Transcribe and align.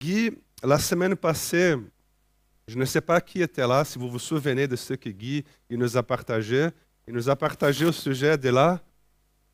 Guy, 0.00 0.30
la 0.62 0.78
semaine 0.78 1.14
passée, 1.14 1.76
je 2.66 2.78
ne 2.78 2.86
sais 2.86 3.02
pas 3.02 3.20
qui 3.20 3.42
était 3.42 3.66
là, 3.66 3.84
si 3.84 3.98
vous 3.98 4.08
vous 4.08 4.18
souvenez 4.18 4.66
de 4.66 4.74
ce 4.74 4.94
que 4.94 5.10
Guy 5.10 5.44
il 5.68 5.78
nous 5.78 5.94
a 5.94 6.02
partagé. 6.02 6.68
Il 7.06 7.12
nous 7.12 7.28
a 7.28 7.36
partagé 7.36 7.84
au 7.84 7.92
sujet 7.92 8.38
de 8.38 8.48
la 8.48 8.80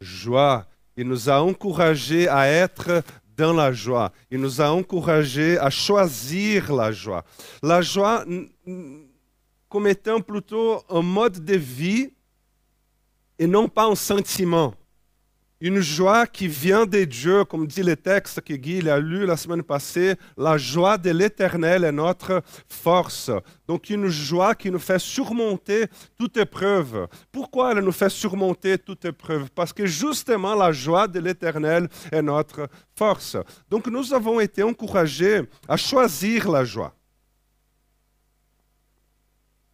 joie. 0.00 0.64
Il 0.96 1.08
nous 1.08 1.28
a 1.28 1.42
encouragé 1.42 2.28
à 2.28 2.46
être 2.46 3.02
dans 3.36 3.52
la 3.52 3.72
joie. 3.72 4.12
Il 4.30 4.40
nous 4.40 4.60
a 4.60 4.70
encouragé 4.70 5.58
à 5.58 5.68
choisir 5.68 6.72
la 6.72 6.92
joie. 6.92 7.24
La 7.60 7.82
joie 7.82 8.24
comme 9.68 9.86
étant 9.88 10.20
plutôt 10.20 10.80
un 10.88 11.02
mode 11.02 11.44
de 11.44 11.56
vie 11.56 12.12
et 13.36 13.48
non 13.48 13.66
pas 13.66 13.86
un 13.86 13.96
sentiment. 13.96 14.74
Une 15.58 15.80
joie 15.80 16.26
qui 16.26 16.48
vient 16.48 16.84
de 16.84 17.04
Dieu, 17.04 17.42
comme 17.46 17.66
dit 17.66 17.82
le 17.82 17.96
texte 17.96 18.42
que 18.42 18.52
Guy 18.52 18.86
a 18.90 18.98
lu 18.98 19.24
la 19.24 19.38
semaine 19.38 19.62
passée, 19.62 20.16
la 20.36 20.58
joie 20.58 20.98
de 20.98 21.08
l'éternel 21.10 21.84
est 21.84 21.92
notre 21.92 22.42
force. 22.68 23.30
Donc 23.66 23.88
une 23.88 24.08
joie 24.08 24.54
qui 24.54 24.70
nous 24.70 24.78
fait 24.78 24.98
surmonter 24.98 25.86
toute 26.18 26.36
épreuve. 26.36 27.08
Pourquoi 27.32 27.72
elle 27.72 27.78
nous 27.78 27.92
fait 27.92 28.10
surmonter 28.10 28.76
toute 28.76 29.06
épreuve? 29.06 29.48
Parce 29.50 29.72
que 29.72 29.86
justement 29.86 30.54
la 30.54 30.72
joie 30.72 31.08
de 31.08 31.20
l'éternel 31.20 31.88
est 32.12 32.20
notre 32.20 32.68
force. 32.94 33.38
Donc 33.70 33.86
nous 33.86 34.12
avons 34.12 34.40
été 34.40 34.62
encouragés 34.62 35.40
à 35.66 35.78
choisir 35.78 36.50
la 36.50 36.66
joie. 36.66 36.94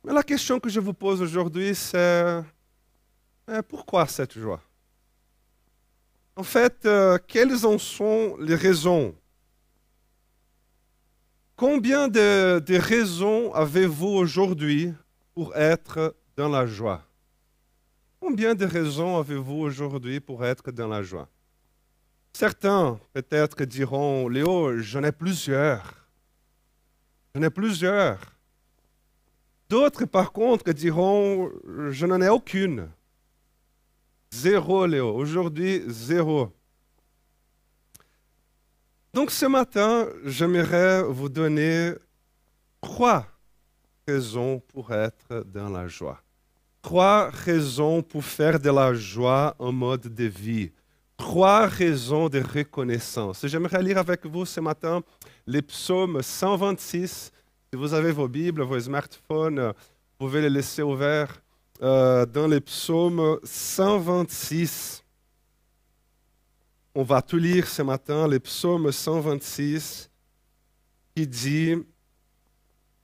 Mais 0.04 0.12
la 0.12 0.22
question 0.22 0.60
que 0.60 0.68
je 0.68 0.78
vous 0.78 0.94
pose 0.94 1.20
aujourd'hui, 1.20 1.74
c'est 1.74 2.40
pourquoi 3.68 4.06
cette 4.06 4.38
joie? 4.38 4.60
En 6.36 6.42
fait, 6.42 6.86
euh, 6.86 7.18
quelles 7.26 7.66
en 7.66 7.78
sont 7.78 8.36
les 8.38 8.54
raisons? 8.54 9.14
Combien 11.56 12.08
de, 12.08 12.62
raisons 12.78 13.52
avez-vous 13.52 14.08
aujourd'hui 14.08 14.92
pour 15.34 15.54
être 15.54 16.16
dans 16.36 16.48
la 16.48 16.66
joie? 16.66 17.02
Combien 18.18 18.54
de 18.54 18.64
raisons 18.64 19.18
avez-vous 19.18 19.60
aujourd'hui 19.60 20.20
pour 20.20 20.44
être 20.44 20.70
dans 20.72 20.88
la 20.88 21.02
joie? 21.02 21.28
Certains 22.32 22.98
peut-être 23.12 23.64
diront, 23.64 24.28
Léo, 24.28 24.78
j'en 24.78 25.04
ai 25.04 25.12
plusieurs. 25.12 26.08
J'en 27.34 27.42
ai 27.42 27.50
plusieurs. 27.50 28.18
D'autres, 29.68 30.06
par 30.06 30.32
contre, 30.32 30.72
diront, 30.72 31.50
je 31.90 32.06
n'en 32.06 32.20
ai 32.20 32.28
aucune. 32.28 32.88
Zéro, 34.32 34.86
Léo. 34.86 35.14
Aujourd'hui, 35.14 35.82
zéro. 35.88 36.50
Donc 39.12 39.30
ce 39.30 39.44
matin, 39.44 40.08
j'aimerais 40.24 41.02
vous 41.02 41.28
donner 41.28 41.92
trois 42.80 43.26
raisons 44.08 44.58
pour 44.68 44.90
être 44.90 45.44
dans 45.44 45.68
la 45.68 45.86
joie. 45.86 46.22
Trois 46.80 47.28
raisons 47.28 48.02
pour 48.02 48.24
faire 48.24 48.58
de 48.58 48.70
la 48.70 48.94
joie 48.94 49.54
un 49.60 49.70
mode 49.70 50.12
de 50.12 50.24
vie. 50.24 50.72
Trois 51.18 51.66
raisons 51.66 52.30
de 52.30 52.40
reconnaissance. 52.40 53.46
J'aimerais 53.46 53.82
lire 53.82 53.98
avec 53.98 54.24
vous 54.24 54.46
ce 54.46 54.60
matin 54.60 55.02
les 55.46 55.60
psaumes 55.60 56.22
126. 56.22 57.30
Si 57.70 57.76
vous 57.78 57.92
avez 57.92 58.12
vos 58.12 58.28
Bibles, 58.28 58.62
vos 58.62 58.80
smartphones, 58.80 59.60
vous 59.60 60.26
pouvez 60.26 60.40
les 60.40 60.50
laisser 60.50 60.82
ouverts. 60.82 61.42
Euh, 61.82 62.26
dans 62.26 62.46
les 62.46 62.60
psaumes 62.60 63.40
126. 63.42 65.02
On 66.94 67.02
va 67.02 67.20
tout 67.20 67.38
lire 67.38 67.66
ce 67.66 67.82
matin, 67.82 68.28
les 68.28 68.38
psaumes 68.38 68.92
126, 68.92 70.08
qui 71.16 71.26
dit 71.26 71.74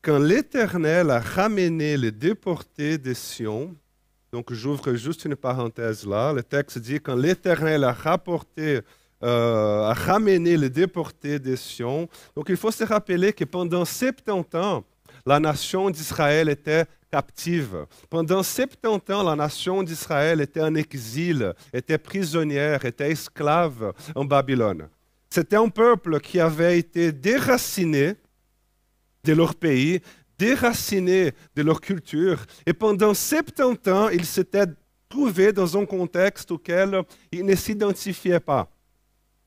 Quand 0.00 0.20
l'Éternel 0.20 1.10
a 1.10 1.18
ramené 1.18 1.96
les 1.96 2.12
déportés 2.12 2.98
de 2.98 3.14
Sion, 3.14 3.74
donc 4.30 4.52
j'ouvre 4.52 4.94
juste 4.94 5.24
une 5.24 5.34
parenthèse 5.34 6.06
là, 6.06 6.32
le 6.32 6.44
texte 6.44 6.78
dit 6.78 7.00
Quand 7.00 7.16
l'Éternel 7.16 7.82
a 7.82 7.92
rapporté 7.92 8.82
euh, 9.24 9.88
a 9.88 9.94
ramené 9.94 10.56
les 10.56 10.70
déportés 10.70 11.40
de 11.40 11.56
Sion. 11.56 12.08
Donc 12.36 12.46
il 12.48 12.56
faut 12.56 12.70
se 12.70 12.84
rappeler 12.84 13.32
que 13.32 13.42
pendant 13.42 13.84
70 13.84 14.56
ans, 14.56 14.84
la 15.26 15.40
nation 15.40 15.90
d'Israël 15.90 16.48
était 16.48 16.86
captive. 17.10 17.86
Pendant 18.10 18.42
70 18.42 19.12
ans, 19.12 19.22
la 19.22 19.36
nation 19.36 19.82
d'Israël 19.82 20.40
était 20.40 20.60
en 20.60 20.74
exil, 20.74 21.54
était 21.72 21.98
prisonnière, 21.98 22.84
était 22.84 23.10
esclave 23.10 23.92
en 24.14 24.24
Babylone. 24.24 24.88
C'était 25.30 25.56
un 25.56 25.68
peuple 25.68 26.20
qui 26.20 26.40
avait 26.40 26.78
été 26.78 27.12
déraciné 27.12 28.14
de 29.24 29.32
leur 29.32 29.54
pays, 29.54 30.00
déraciné 30.38 31.32
de 31.54 31.62
leur 31.62 31.80
culture, 31.80 32.38
et 32.64 32.72
pendant 32.72 33.12
70 33.12 33.92
ans, 33.92 34.08
ils 34.08 34.24
s'étaient 34.24 34.66
trouvés 35.08 35.52
dans 35.52 35.76
un 35.76 35.84
contexte 35.84 36.50
auquel 36.50 37.02
ils 37.32 37.44
ne 37.44 37.54
s'identifiaient 37.54 38.40
pas. 38.40 38.70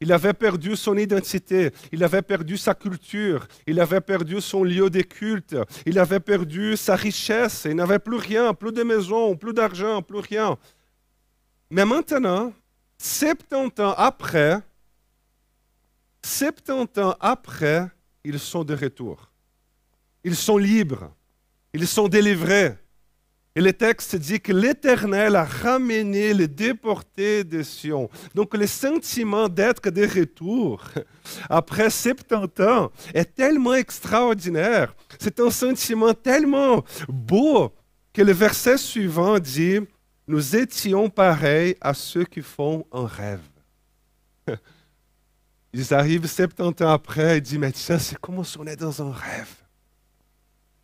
Il 0.02 0.12
avait 0.12 0.34
perdu 0.34 0.76
son 0.76 0.98
identité, 0.98 1.72
il 1.92 2.04
avait 2.04 2.24
perdu 2.24 2.58
sa 2.58 2.74
culture, 2.74 3.48
il 3.68 3.80
avait 3.80 4.02
perdu 4.02 4.42
son 4.42 4.64
lieu 4.64 4.90
de 4.90 5.02
culte, 5.02 5.56
il 5.86 6.00
avait 6.00 6.20
perdu 6.20 6.76
sa 6.76 6.96
richesse, 6.96 7.68
il 7.70 7.76
n'avait 7.76 8.00
plus 8.00 8.18
rien, 8.18 8.54
plus 8.56 8.72
de 8.72 8.82
maison, 8.82 9.36
plus 9.36 9.54
d'argent, 9.54 10.02
plus 10.02 10.20
rien. 10.20 10.58
Mais 11.70 11.86
maintenant, 11.86 12.52
70 12.98 13.80
ans 13.80 13.94
après, 13.96 14.60
70 16.24 17.00
ans 17.00 17.16
après, 17.20 17.88
ils 18.24 18.40
sont 18.40 18.64
de 18.64 18.76
retour. 18.76 19.32
Ils 20.24 20.36
sont 20.36 20.58
libres, 20.58 21.12
ils 21.74 21.88
sont 21.88 22.08
délivrés, 22.08 22.76
et 23.56 23.62
le 23.62 23.74
texte 23.74 24.16
dit 24.16 24.40
que 24.40 24.54
l'Éternel 24.54 25.36
a 25.36 25.44
ramené 25.44 26.34
les 26.34 26.48
déportés 26.48 27.44
de 27.44 27.64
Sion. 27.64 28.10
Donc 28.34 28.56
le 28.56 28.66
sentiment 28.66 29.50
d'être 29.50 29.90
de 29.90 30.04
retour 30.04 30.84
après 31.50 31.90
70 31.90 32.64
ans 32.66 32.92
est 33.14 33.36
tellement 33.36 33.74
extraordinaire. 33.74 34.96
C'est 35.20 35.40
un 35.42 35.52
sentiment 35.52 36.14
tellement 36.14 36.84
beau 37.10 37.74
que 38.14 38.22
le 38.22 38.32
verset 38.32 38.78
suivant 38.78 39.38
dit, 39.38 39.80
nous 40.28 40.56
étions 40.56 41.10
pareils 41.10 41.76
à 41.82 41.94
ceux 41.94 42.24
qui 42.24 42.42
font 42.42 42.86
un 42.94 43.06
rêve. 43.06 43.42
Ils 45.74 45.94
arrivent 45.94 46.28
70 46.28 46.84
ans 46.84 46.90
après 46.90 47.38
et 47.38 47.42
disent, 47.42 47.58
mais 47.58 47.72
tiens, 47.74 48.00
c'est 48.00 48.18
comme 48.18 48.44
si 48.46 48.58
on 48.58 48.66
est 48.66 48.78
dans 48.78 49.02
un 49.02 49.12
rêve? 49.12 49.56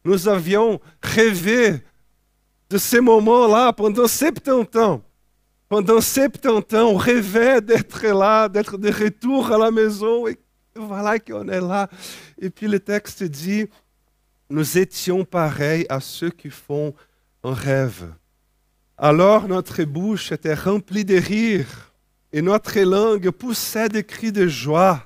Nous 0.04 0.28
avions 0.28 0.80
rêvé 1.02 1.82
de 2.70 2.78
ces 2.78 3.02
moments-là 3.02 3.74
pendant 3.74 4.08
70 4.08 4.78
ans. 4.80 5.02
Pendant 5.70 6.00
70 6.00 6.76
ans, 6.76 6.88
on 6.92 6.96
rêvait 6.96 7.62
d'être 7.62 8.06
là, 8.08 8.48
d'être 8.48 8.78
de 8.78 8.90
retour 8.90 9.52
à 9.52 9.58
la 9.58 9.72
maison. 9.72 10.28
Et 10.28 10.38
voilà 10.76 11.20
qu'on 11.20 11.48
est 11.50 11.62
là. 11.62 11.90
Et 12.40 12.50
puis 12.50 12.68
le 12.68 12.80
texte 12.80 13.24
dit, 13.24 13.68
nous 14.50 14.78
étions 14.78 15.26
pareils 15.26 15.86
à 15.90 16.00
ceux 16.00 16.30
qui 16.30 16.50
font 16.50 16.94
un 17.44 17.54
rêve. 17.54 18.14
Alors 18.98 19.48
notre 19.48 19.84
bouche 19.84 20.32
était 20.32 20.54
remplie 20.54 21.06
de 21.06 21.18
rires 21.18 21.94
et 22.32 22.42
notre 22.42 22.80
langue 22.80 23.30
poussait 23.30 23.90
des 23.90 24.04
cris 24.04 24.32
de 24.32 24.48
joie. 24.48 25.06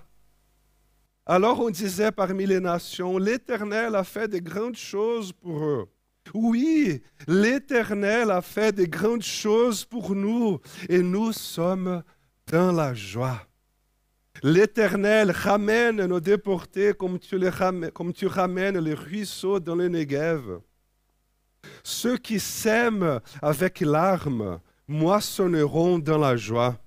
Alors 1.26 1.60
on 1.60 1.70
disait 1.70 2.12
parmi 2.12 2.46
les 2.46 2.60
nations, 2.60 3.18
l'Éternel 3.18 3.96
a 3.96 4.04
fait 4.04 4.28
de 4.28 4.38
grandes 4.38 4.78
choses 4.78 5.32
pour 5.34 5.64
eux. 5.64 5.88
Oui, 6.34 7.02
l'Éternel 7.28 8.32
a 8.32 8.42
fait 8.42 8.72
de 8.72 8.86
grandes 8.86 9.24
choses 9.24 9.84
pour 9.84 10.16
nous 10.16 10.60
et 10.88 11.00
nous 11.00 11.34
sommes 11.34 12.04
dans 12.48 12.72
la 12.72 12.94
joie. 12.94 13.42
L'Éternel 14.44 15.32
ramène 15.32 16.06
nos 16.06 16.20
déportés 16.20 16.94
comme 16.94 17.20
tu, 17.20 18.28
ramènes, 18.28 18.80
les 18.80 18.94
ruisseaux 18.94 19.60
dans 19.60 19.76
le 19.76 19.88
Negev. 19.88 20.60
Ceux 21.84 22.18
qui 22.18 22.40
s'aiment 22.40 23.20
avec 23.42 23.82
larmes 23.82 24.60
moissonneront 24.88 26.00
dans 26.00 26.18
la 26.18 26.36
joie. 26.36 26.78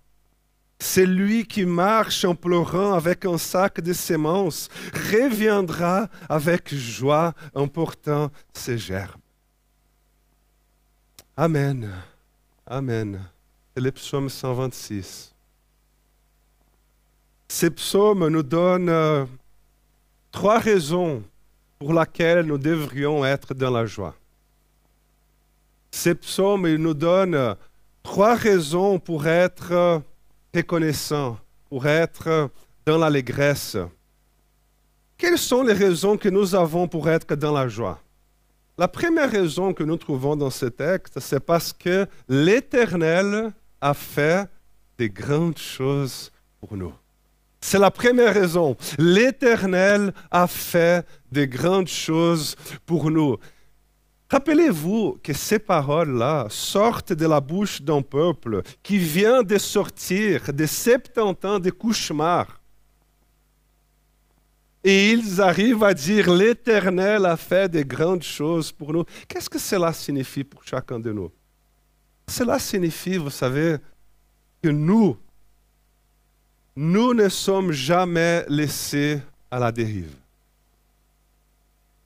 C'est 0.81 1.07
lui 1.07 1.47
qui 1.47 1.65
marche 1.65 2.25
en 2.25 2.35
pleurant 2.35 2.95
avec 2.95 3.25
un 3.25 3.39
sac 3.39 3.81
de 3.81 3.93
semences 3.93 4.69
reviendra 5.13 6.09
avec 6.29 6.75
joie 6.75 7.33
en 7.55 7.69
portant 7.69 8.31
ses 8.53 8.79
gerbes. 8.79 9.24
Amen. 11.37 11.91
Amen. 12.65 13.21
C'est 13.75 13.83
le 13.83 13.91
psaume 13.91 14.29
126. 14.29 15.35
Ces 17.49 17.71
psaumes 17.71 18.29
nous 18.29 18.45
donnent 18.45 18.89
euh, 18.89 19.25
trois 20.31 20.61
raisons 20.61 21.25
pour 21.81 21.93
lesquelles 21.93 22.47
nous 22.47 22.57
devrions 22.57 23.25
être 23.25 23.53
dans 23.53 23.73
la 23.73 23.85
joie. 23.85 24.15
Ces 25.91 26.15
psaumes 26.15 26.73
nous 26.77 26.95
donnent 26.95 27.57
trois 28.05 28.37
raisons 28.37 29.01
pour 29.01 29.27
être 29.27 30.03
reconnaissants, 30.55 31.37
pour 31.69 31.85
être 31.85 32.49
dans 32.87 32.99
l'allégresse. 32.99 33.77
quelles 35.19 35.39
sont 35.39 35.65
les 35.65 35.73
raisons 35.73 36.17
que 36.17 36.29
nous 36.29 36.55
avons 36.55 36.87
pour 36.87 37.09
être 37.09 37.35
dans 37.35 37.53
la 37.53 37.67
joie? 37.67 38.04
La 38.77 38.89
première 38.89 39.31
raison 39.31 39.73
que 39.73 39.85
nous 39.85 39.97
trouvons 39.97 40.35
dans 40.35 40.51
ce 40.51 40.67
texte, 40.67 41.21
c'est 41.21 41.39
parce 41.39 41.73
que 41.73 42.09
l'Éternel 42.29 43.53
a 43.81 43.95
fait 43.95 44.49
des 44.99 45.09
grandes 45.09 45.59
choses 45.59 46.33
pour 46.59 46.77
nous. 46.77 46.93
C'est 47.61 47.79
la 47.79 47.93
première 47.93 48.35
raison. 48.35 48.77
L'Éternel 48.99 50.13
a 50.29 50.49
fait 50.49 51.07
des 51.31 51.47
grandes 51.47 51.87
choses 51.87 52.57
pour 52.85 53.13
nous. 53.13 53.37
Rappelez-vous 54.29 55.21
que 55.23 55.33
ces 55.33 55.61
paroles-là 55.61 56.49
sortent 56.51 57.13
de 57.13 57.27
la 57.27 57.41
bouche 57.41 57.81
d'un 57.81 58.03
peuple 58.03 58.63
qui 58.83 58.99
vient 58.99 59.45
de 59.45 59.57
sortir 59.57 60.53
de 60.53 60.67
70 60.67 61.47
ans 61.47 61.61
de 61.61 61.71
cauchemar. 61.71 62.61
Et 64.87 65.13
ils 65.13 65.41
arrivent 65.41 65.83
à 65.83 65.95
dire 65.95 66.31
l'Éternel 66.31 67.25
a 67.25 67.39
fait 67.39 67.71
de 67.71 67.83
grandes 67.83 68.23
choses 68.23 68.71
pour 68.71 68.93
nous. 68.93 69.05
Qu'est-ce 69.27 69.49
que 69.49 69.59
cela 69.59 69.95
signifie 69.95 70.45
pour 70.45 70.63
chacun 70.63 71.01
de 71.01 71.11
nous? 71.11 71.33
Cela 72.29 72.59
signifie, 72.59 73.17
vous 73.17 73.31
savez, 73.31 73.79
que 74.63 74.69
nous, 74.69 75.17
nous 76.77 77.15
ne 77.15 77.31
sommes 77.31 77.73
jamais 77.73 78.45
laissés 78.47 79.23
à 79.51 79.59
la 79.59 79.73
dérive. 79.73 80.15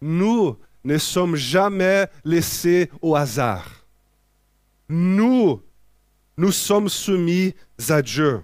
Nous 0.00 0.56
ne 0.84 0.98
sommes 0.98 1.34
jamais 1.34 2.06
laissés 2.24 2.90
au 3.02 3.16
hasard. 3.16 3.68
Nous, 4.88 5.60
nous 6.36 6.52
sommes 6.52 6.88
soumis 6.88 7.54
à 7.88 8.00
Dieu. 8.02 8.40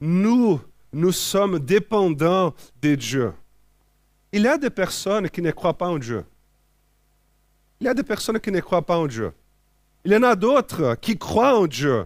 Nous, 0.00 0.60
nous 0.92 1.12
sommes 1.12 1.58
dépendants 1.58 2.54
de 2.80 2.94
Dieu. 2.94 3.32
Il 4.36 4.42
y 4.42 4.48
a 4.48 4.58
des 4.58 4.68
personnes 4.68 5.30
qui 5.30 5.40
ne 5.40 5.50
croient 5.50 5.78
pas 5.78 5.88
en 5.88 5.98
Dieu. 5.98 6.22
Il 7.80 7.86
y 7.86 7.88
a 7.88 7.94
des 7.94 8.02
personnes 8.02 8.38
qui 8.38 8.52
ne 8.52 8.60
croient 8.60 8.84
pas 8.84 8.98
en 8.98 9.06
Dieu. 9.06 9.32
Il 10.04 10.12
y 10.12 10.16
en 10.16 10.24
a 10.24 10.36
d'autres 10.36 10.94
qui 11.00 11.16
croient 11.16 11.58
en 11.58 11.66
Dieu, 11.66 12.04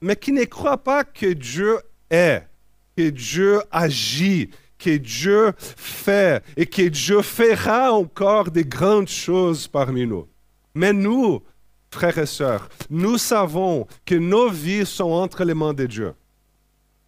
mais 0.00 0.14
qui 0.14 0.30
ne 0.30 0.44
croient 0.44 0.80
pas 0.80 1.02
que 1.02 1.32
Dieu 1.32 1.80
est, 2.08 2.46
que 2.96 3.10
Dieu 3.10 3.62
agit, 3.72 4.50
que 4.78 4.96
Dieu 4.96 5.52
fait 5.58 6.44
et 6.56 6.66
que 6.66 6.82
Dieu 6.82 7.20
fera 7.20 7.92
encore 7.92 8.52
de 8.52 8.62
grandes 8.62 9.08
choses 9.08 9.66
parmi 9.66 10.06
nous. 10.06 10.28
Mais 10.76 10.92
nous, 10.92 11.42
frères 11.90 12.18
et 12.18 12.26
sœurs, 12.26 12.68
nous 12.90 13.18
savons 13.18 13.88
que 14.06 14.14
nos 14.14 14.48
vies 14.48 14.86
sont 14.86 15.10
entre 15.10 15.42
les 15.42 15.54
mains 15.54 15.74
de 15.74 15.86
Dieu. 15.86 16.14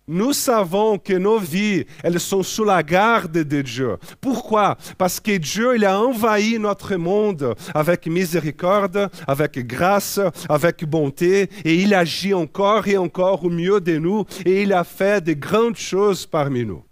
Nous 0.06 0.34
savons 0.34 0.98
que 0.98 1.14
nos 1.14 1.38
vies, 1.38 1.86
elles 2.02 2.20
sont 2.20 2.42
sous 2.42 2.64
la 2.64 2.82
garde 2.82 3.38
de 3.38 3.62
Dieu. 3.62 3.96
Pourquoi? 4.20 4.76
Parce 4.98 5.18
que 5.18 5.38
Dieu, 5.38 5.76
il 5.76 5.84
a 5.86 5.98
envahi 5.98 6.58
notre 6.58 6.96
monde 6.96 7.54
avec 7.72 8.06
miséricorde, 8.06 9.10
avec 9.26 9.66
grâce, 9.66 10.20
avec 10.46 10.84
bonté, 10.84 11.48
et 11.64 11.74
il 11.76 11.94
agit 11.94 12.34
encore 12.34 12.86
et 12.86 12.98
encore 12.98 13.44
au 13.44 13.48
mieux 13.48 13.80
de 13.80 13.96
nous, 13.96 14.26
et 14.44 14.62
il 14.64 14.74
a 14.74 14.84
fait 14.84 15.24
de 15.24 15.32
grandes 15.32 15.76
choses 15.76 16.26
parmi 16.26 16.66
nous. 16.66 16.84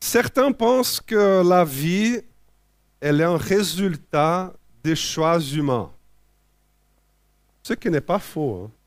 Certains 0.00 0.52
pensent 0.52 1.00
que 1.00 1.42
la 1.48 1.64
vie, 1.64 2.20
elle 3.00 3.22
est 3.22 3.24
un 3.24 3.38
résultat 3.38 4.52
des 4.84 4.96
choix 4.96 5.40
humains. 5.40 5.90
Ce 7.62 7.72
qui 7.72 7.88
n'est 7.88 8.00
pas 8.02 8.18
faux. 8.18 8.64
Hein. 8.64 8.81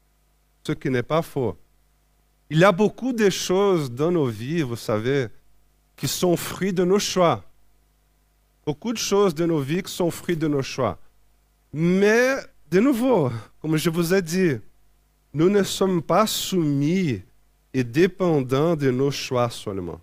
Ce 0.65 0.71
qui 0.73 0.89
n'est 0.89 1.03
pas 1.03 1.21
faux. 1.21 1.57
Il 2.49 2.59
y 2.59 2.63
a 2.63 2.71
beaucoup 2.71 3.13
de 3.13 3.29
choses 3.29 3.91
dans 3.91 4.11
nos 4.11 4.27
vies, 4.27 4.61
vous 4.61 4.75
savez, 4.75 5.27
qui 5.95 6.07
sont 6.07 6.35
fruits 6.35 6.73
de 6.73 6.83
nos 6.83 6.99
choix. 6.99 7.43
Beaucoup 8.65 8.93
de 8.93 8.97
choses 8.97 9.35
de 9.35 9.45
nos 9.45 9.59
vies 9.59 9.83
qui 9.83 9.91
sont 9.91 10.11
fruits 10.11 10.37
de 10.37 10.47
nos 10.47 10.61
choix. 10.61 10.97
Mais, 11.73 12.35
de 12.71 12.79
nouveau, 12.79 13.31
comme 13.61 13.77
je 13.77 13.89
vous 13.89 14.13
ai 14.13 14.21
dit, 14.21 14.57
nous 15.33 15.49
ne 15.49 15.63
sommes 15.63 16.01
pas 16.01 16.25
soumis 16.25 17.21
et 17.73 17.83
dépendants 17.83 18.75
de 18.75 18.89
nos 18.89 19.11
choix 19.11 19.49
seulement 19.49 19.99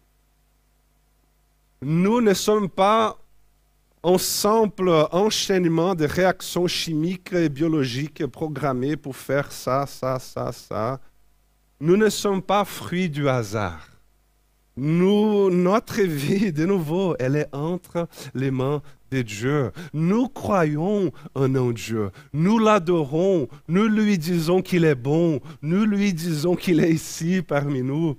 nous 1.83 2.21
ne 2.21 2.33
sommes 2.33 2.69
pas 2.69 3.19
un 4.05 4.19
simple 4.19 5.07
enchaînement 5.13 5.95
de 5.95 6.05
réactions 6.05 6.67
chimiques 6.67 7.33
et 7.33 7.49
biologiques 7.49 8.27
programmées 8.27 8.97
pour 8.97 9.17
faire 9.17 9.53
ça, 9.53 9.87
ça, 9.87 10.19
ça, 10.19 10.51
ça. 10.53 11.01
Nous 11.81 11.97
ne 11.97 12.09
sommes 12.09 12.43
pas 12.43 12.65
fruits 12.65 13.09
du 13.09 13.29
hasard. 13.29 13.89
Nous, 14.77 15.51
notre 15.51 16.01
vie, 16.01 16.53
de 16.53 16.65
nouveau, 16.65 17.15
elle 17.19 17.37
est 17.37 17.55
entre 17.55 18.09
les 18.35 18.51
mains 18.51 18.83
de 19.11 19.23
Dieu. 19.23 19.71
Nous 19.93 20.29
croyons 20.29 21.13
en 21.35 21.55
un 21.55 21.73
Dieu. 21.73 22.11
Nous 22.33 22.59
l'adorons. 22.59 23.49
Nous 23.69 23.87
lui 23.87 24.19
disons 24.19 24.63
qu'il 24.63 24.85
est 24.85 24.95
bon. 24.95 25.41
Nous 25.61 25.85
lui 25.85 26.15
disons 26.15 26.57
qu'il 26.57 26.81
est 26.81 26.91
ici 26.91 27.43
parmi 27.43 27.83
nous. 27.83 28.17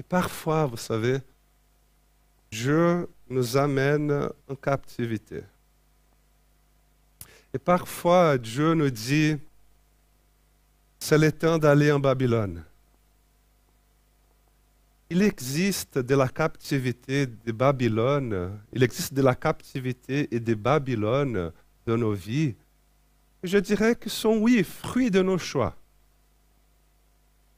Et 0.00 0.02
parfois, 0.02 0.66
vous 0.66 0.78
savez, 0.78 1.18
Dieu 2.50 3.06
nous 3.32 3.56
amène 3.56 4.28
en 4.48 4.54
captivité. 4.54 5.42
Et 7.54 7.58
parfois, 7.58 8.38
Dieu 8.38 8.74
nous 8.74 8.90
dit, 8.90 9.36
c'est 10.98 11.18
le 11.18 11.32
temps 11.32 11.58
d'aller 11.58 11.90
en 11.90 12.00
Babylone. 12.00 12.64
Il 15.10 15.20
existe 15.20 15.98
de 15.98 16.14
la 16.14 16.28
captivité 16.28 17.26
de 17.26 17.52
Babylone, 17.52 18.58
il 18.72 18.82
existe 18.82 19.12
de 19.12 19.20
la 19.20 19.34
captivité 19.34 20.34
et 20.34 20.40
de 20.40 20.54
Babylone 20.54 21.52
dans 21.86 21.98
nos 21.98 22.14
vies. 22.14 22.54
Je 23.42 23.58
dirais 23.58 23.94
que 23.94 24.08
sont, 24.08 24.38
oui, 24.38 24.64
fruits 24.64 25.10
de 25.10 25.20
nos 25.20 25.36
choix, 25.36 25.76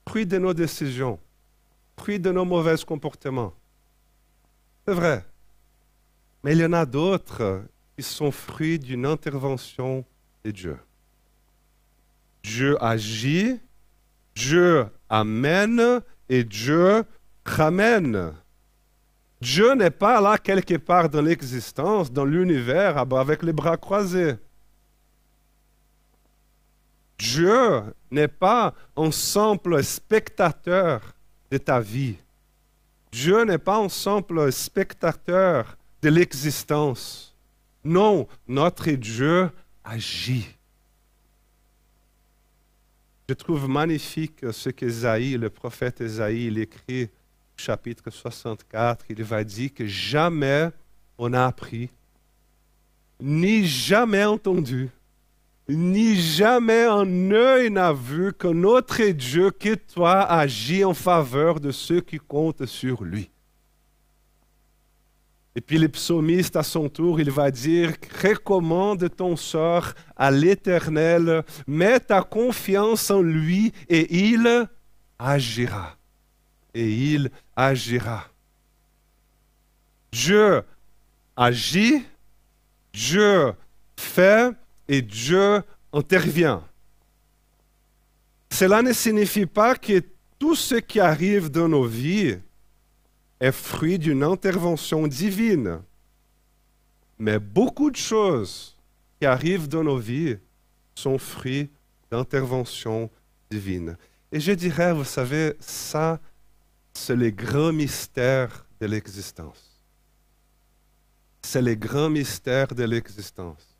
fruits 0.08 0.26
de 0.26 0.38
nos 0.38 0.54
décisions, 0.54 1.20
fruits 1.96 2.18
de 2.18 2.32
nos 2.32 2.44
mauvais 2.44 2.76
comportements. 2.84 3.54
C'est 4.86 4.94
vrai. 4.94 5.24
Mais 6.44 6.52
il 6.52 6.60
y 6.60 6.64
en 6.66 6.74
a 6.74 6.84
d'autres 6.84 7.62
qui 7.96 8.02
sont 8.02 8.30
fruits 8.30 8.78
d'une 8.78 9.06
intervention 9.06 10.04
de 10.44 10.50
Dieu. 10.50 10.78
Dieu 12.42 12.76
agit, 12.84 13.58
Dieu 14.34 14.86
amène 15.08 16.02
et 16.28 16.44
Dieu 16.44 17.02
ramène. 17.46 18.34
Dieu 19.40 19.74
n'est 19.74 19.90
pas 19.90 20.20
là 20.20 20.36
quelque 20.36 20.76
part 20.76 21.08
dans 21.08 21.22
l'existence, 21.22 22.12
dans 22.12 22.26
l'univers, 22.26 22.98
avec 22.98 23.42
les 23.42 23.52
bras 23.54 23.78
croisés. 23.78 24.34
Dieu 27.18 27.82
n'est 28.10 28.28
pas 28.28 28.74
un 28.98 29.10
simple 29.10 29.82
spectateur 29.82 31.14
de 31.50 31.56
ta 31.56 31.80
vie. 31.80 32.16
Dieu 33.10 33.44
n'est 33.44 33.56
pas 33.56 33.78
un 33.78 33.88
simple 33.88 34.52
spectateur 34.52 35.78
de 36.04 36.10
l'existence. 36.10 37.34
Non, 37.82 38.28
notre 38.46 38.90
Dieu 38.90 39.50
agit. 39.82 40.46
Je 43.26 43.32
trouve 43.32 43.70
magnifique 43.70 44.44
ce 44.52 44.68
qu'Ésaïe, 44.68 45.38
le 45.38 45.48
prophète 45.48 46.02
Ésaïe, 46.02 46.60
écrit 46.60 47.04
au 47.04 47.08
chapitre 47.56 48.10
64. 48.10 49.06
Il 49.08 49.24
va 49.24 49.42
dire 49.44 49.72
que 49.72 49.86
jamais 49.86 50.68
on 51.16 51.32
a 51.32 51.46
appris, 51.46 51.88
ni 53.18 53.66
jamais 53.66 54.24
entendu, 54.24 54.90
ni 55.66 56.16
jamais 56.16 56.84
un 56.84 57.30
œil 57.30 57.70
n'a 57.70 57.94
vu 57.94 58.34
que 58.34 58.48
notre 58.48 59.02
Dieu, 59.04 59.50
que 59.50 59.74
toi, 59.74 60.20
agit 60.24 60.84
en 60.84 60.92
faveur 60.92 61.60
de 61.60 61.70
ceux 61.70 62.02
qui 62.02 62.18
comptent 62.18 62.66
sur 62.66 63.04
lui. 63.04 63.30
Et 65.56 65.60
puis 65.60 65.78
le 65.78 65.88
psalmiste, 65.88 66.56
à 66.56 66.64
son 66.64 66.88
tour, 66.88 67.20
il 67.20 67.30
va 67.30 67.50
dire, 67.50 67.92
recommande 68.22 69.08
ton 69.14 69.36
sort 69.36 69.92
à 70.16 70.30
l'Éternel, 70.30 71.44
mets 71.66 72.00
ta 72.00 72.22
confiance 72.22 73.10
en 73.10 73.22
lui 73.22 73.72
et 73.88 74.28
il 74.28 74.68
agira. 75.18 75.96
Et 76.74 76.90
il 76.90 77.30
agira. 77.54 78.24
Dieu 80.10 80.62
agit, 81.36 82.02
Dieu 82.92 83.52
fait, 83.96 84.52
et 84.88 85.02
Dieu 85.02 85.62
intervient. 85.92 86.62
Cela 88.50 88.82
ne 88.82 88.92
signifie 88.92 89.46
pas 89.46 89.74
que 89.76 90.02
tout 90.38 90.54
ce 90.54 90.76
qui 90.76 91.00
arrive 91.00 91.48
dans 91.48 91.68
nos 91.68 91.84
vies 91.84 92.38
est 93.40 93.52
fruit 93.52 93.98
d'une 93.98 94.22
intervention 94.22 95.06
divine. 95.06 95.82
Mais 97.18 97.38
beaucoup 97.38 97.90
de 97.90 97.96
choses 97.96 98.76
qui 99.18 99.26
arrivent 99.26 99.68
dans 99.68 99.84
nos 99.84 99.98
vies 99.98 100.36
sont 100.94 101.18
fruits 101.18 101.70
d'intervention 102.10 103.10
divine. 103.50 103.96
Et 104.32 104.40
je 104.40 104.52
dirais, 104.52 104.92
vous 104.92 105.04
savez, 105.04 105.54
ça, 105.60 106.20
c'est 106.92 107.16
les 107.16 107.32
grands 107.32 107.72
mystères 107.72 108.66
de 108.80 108.86
l'existence. 108.86 109.80
C'est 111.42 111.62
les 111.62 111.76
grands 111.76 112.10
mystères 112.10 112.74
de 112.74 112.84
l'existence. 112.84 113.76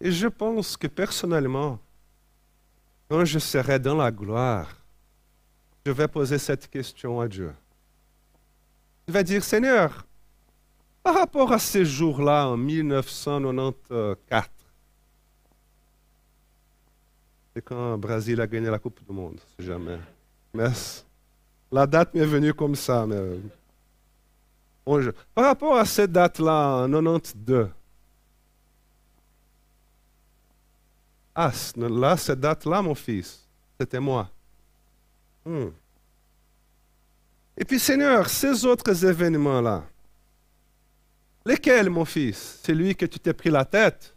Et 0.00 0.10
je 0.10 0.28
pense 0.28 0.76
que 0.76 0.86
personnellement, 0.86 1.78
quand 3.08 3.24
je 3.24 3.38
serai 3.38 3.78
dans 3.78 3.96
la 3.96 4.10
gloire, 4.10 4.74
je 5.84 5.92
vais 5.92 6.08
poser 6.08 6.38
cette 6.38 6.68
question 6.70 7.20
à 7.20 7.28
Dieu. 7.28 7.52
Je 9.10 9.12
vais 9.12 9.24
dire, 9.24 9.42
Seigneur, 9.42 10.06
par 11.02 11.14
rapport 11.14 11.50
à 11.50 11.58
ces 11.58 11.84
jours-là 11.84 12.46
en 12.46 12.56
1994, 12.56 14.48
c'est 17.52 17.62
quand 17.62 17.90
le 17.90 17.96
Brésil 17.96 18.40
a 18.40 18.46
gagné 18.46 18.70
la 18.70 18.78
Coupe 18.78 19.04
du 19.04 19.12
Monde, 19.12 19.40
si 19.58 19.66
jamais. 19.66 19.98
Mais 20.54 20.68
la 21.72 21.88
date 21.88 22.14
m'est 22.14 22.24
venue 22.24 22.54
comme 22.54 22.76
ça. 22.76 23.04
Mais... 23.04 23.40
Par 25.34 25.44
rapport 25.44 25.76
à 25.76 25.84
cette 25.84 26.12
date-là, 26.12 26.84
en 26.84 26.88
92, 26.88 27.68
ah, 31.34 31.50
là, 31.76 32.16
cette 32.16 32.38
date-là, 32.38 32.80
mon 32.80 32.94
fils, 32.94 33.44
c'était 33.76 33.98
moi. 33.98 34.30
Hmm. 35.44 35.70
Et 37.60 37.64
puis, 37.66 37.78
Seigneur, 37.78 38.26
ces 38.26 38.64
autres 38.64 39.04
événements-là, 39.04 39.84
lesquels, 41.44 41.90
mon 41.90 42.06
fils? 42.06 42.58
Celui 42.64 42.96
que 42.96 43.04
tu 43.04 43.18
t'es 43.18 43.34
pris 43.34 43.50
la 43.50 43.66
tête? 43.66 44.14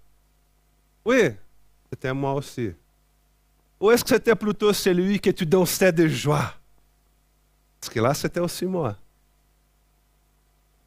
Oui, 1.04 1.32
c'était 1.90 2.14
moi 2.14 2.36
aussi. 2.36 2.72
Ou 3.82 3.92
est-ce 3.92 4.02
que 4.02 4.12
c'était 4.12 4.34
plutôt 4.34 4.72
celui 4.72 5.20
que 5.20 5.30
tu 5.32 5.46
dansais 5.46 5.92
de 5.92 6.08
joie? 6.08 6.54
Parce 7.82 7.94
que 7.94 8.00
là, 8.00 8.14
c'était 8.14 8.40
aussi 8.40 8.66
moi. 8.66 8.96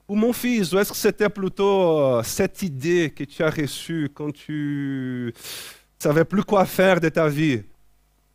Ou 0.08 0.14
mon 0.14 0.32
fils, 0.32 0.72
ou 0.72 0.78
est-ce 0.78 0.92
que 0.92 0.96
c'était 0.96 1.28
plutôt 1.28 1.98
euh, 1.98 2.22
cette 2.22 2.62
idée 2.62 3.12
que 3.14 3.24
tu 3.24 3.42
as 3.42 3.50
reçue 3.50 4.08
quand 4.14 4.32
tu 4.32 5.34
savais 5.98 6.24
plus 6.24 6.42
quoi 6.42 6.64
faire 6.64 7.00
de 7.00 7.10
ta 7.10 7.28
vie? 7.28 7.62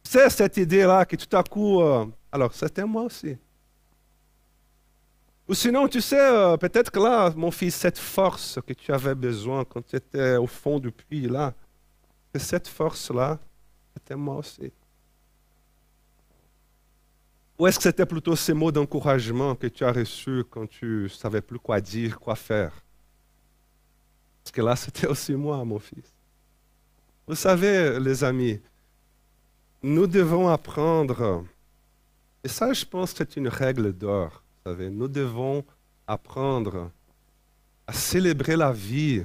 C'est 0.04 0.30
cette 0.30 0.58
idée-là 0.58 1.06
que 1.06 1.16
tout 1.16 1.36
à 1.36 1.42
coup... 1.42 1.82
Euh, 1.82 2.06
alors, 2.32 2.54
c'était 2.54 2.86
moi 2.86 3.02
aussi. 3.02 3.36
Ou 5.52 5.54
sinon, 5.54 5.90
tu 5.90 6.00
sais, 6.00 6.18
euh, 6.18 6.56
peut-être 6.56 6.90
que 6.90 7.00
là, 7.02 7.30
mon 7.36 7.52
fils, 7.52 7.76
cette 7.76 7.98
force 7.98 8.58
que 8.66 8.72
tu 8.72 8.94
avais 8.94 9.14
besoin 9.14 9.66
quand 9.66 9.86
tu 9.86 9.98
étais 9.98 10.38
au 10.38 10.48
fond 10.48 10.80
du 10.80 10.94
puits, 10.94 11.28
là, 11.28 11.54
que 12.32 12.40
cette 12.40 12.70
force-là, 12.70 13.38
c'était 13.94 14.16
moi 14.16 14.38
aussi. 14.38 14.72
Ou 17.60 17.68
est-ce 17.68 17.76
que 17.80 17.84
c'était 17.84 18.06
plutôt 18.06 18.34
ces 18.38 18.54
mots 18.54 18.72
d'encouragement 18.72 19.54
que 19.56 19.68
tu 19.68 19.84
as 19.84 19.92
reçus 19.92 20.46
quand 20.50 20.68
tu 20.68 20.86
ne 20.86 21.08
savais 21.10 21.42
plus 21.42 21.60
quoi 21.60 21.82
dire, 21.82 22.18
quoi 22.18 22.36
faire? 22.36 22.72
Parce 24.42 24.54
que 24.54 24.62
là, 24.62 24.78
c'était 24.78 25.08
aussi 25.14 25.34
moi, 25.34 25.66
mon 25.66 25.80
fils. 25.80 26.14
Vous 27.28 27.36
savez, 27.36 28.00
les 28.00 28.24
amis, 28.24 28.62
nous 29.84 30.08
devons 30.08 30.48
apprendre, 30.48 31.44
et 32.42 32.48
ça, 32.48 32.72
je 32.72 32.86
pense 32.86 33.12
que 33.12 33.18
c'est 33.18 33.36
une 33.36 33.50
règle 33.50 33.92
d'or, 33.92 34.42
nous 34.66 35.08
devons 35.08 35.64
apprendre 36.08 36.92
à 37.88 37.94
célébrer 37.94 38.56
la 38.56 38.72
vie 38.72 39.24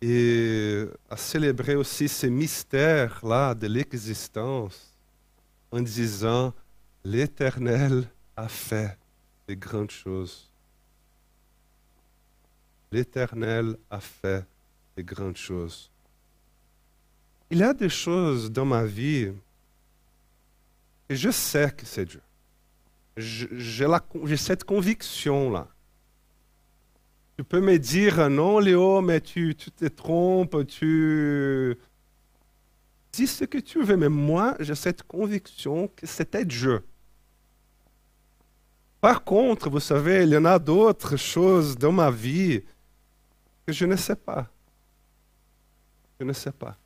et 0.00 0.84
à 1.10 1.16
célébrer 1.16 1.74
aussi 1.74 2.08
ces 2.08 2.30
mystères-là 2.30 3.54
de 3.54 3.66
l'existence 3.66 4.92
en 5.70 5.80
disant, 5.80 6.54
l'Éternel 7.04 8.08
a 8.36 8.48
fait 8.48 8.96
de 9.48 9.54
grandes 9.54 9.90
choses. 9.90 10.48
L'Éternel 12.92 13.76
a 13.90 14.00
fait 14.00 14.46
de 14.96 15.02
grandes 15.02 15.36
choses. 15.36 15.90
Il 17.50 17.58
y 17.58 17.62
a 17.62 17.74
des 17.74 17.88
choses 17.88 18.50
dans 18.50 18.64
ma 18.64 18.84
vie 18.84 19.32
et 21.08 21.16
je 21.16 21.30
sais 21.30 21.70
que 21.70 21.84
c'est 21.84 22.04
Dieu. 22.04 22.20
J'ai 23.18 24.36
cette 24.36 24.64
conviction-là. 24.64 25.66
Tu 27.36 27.44
peux 27.44 27.60
me 27.60 27.78
dire, 27.78 28.30
non, 28.30 28.58
Léo, 28.58 29.00
mais 29.00 29.20
tu, 29.20 29.54
te 29.54 29.86
trompes, 29.86 30.66
tu... 30.66 31.76
Dis 33.12 33.26
ce 33.26 33.44
que 33.44 33.58
tu 33.58 33.82
veux, 33.82 33.96
mais 33.96 34.08
moi, 34.08 34.56
j'ai 34.60 34.74
cette 34.74 35.02
conviction 35.02 35.88
que 35.96 36.06
c'était 36.06 36.44
Dieu. 36.44 36.84
Par 39.00 39.24
contre, 39.24 39.70
vous 39.70 39.80
savez, 39.80 40.24
il 40.24 40.30
y 40.30 40.36
en 40.36 40.44
a 40.44 40.58
d'autres 40.58 41.16
choses 41.16 41.76
dans 41.76 41.92
ma 41.92 42.10
vie 42.10 42.62
que 43.66 43.72
je 43.72 43.86
ne 43.86 43.96
sais 43.96 44.16
pas. 44.16 44.48
Je 46.20 46.24
ne 46.24 46.32
sais 46.32 46.52
pas. 46.52 46.76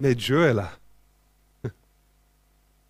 Mais 0.00 0.14
Dieu 0.14 0.44
est 0.44 0.54
là. 0.54 0.70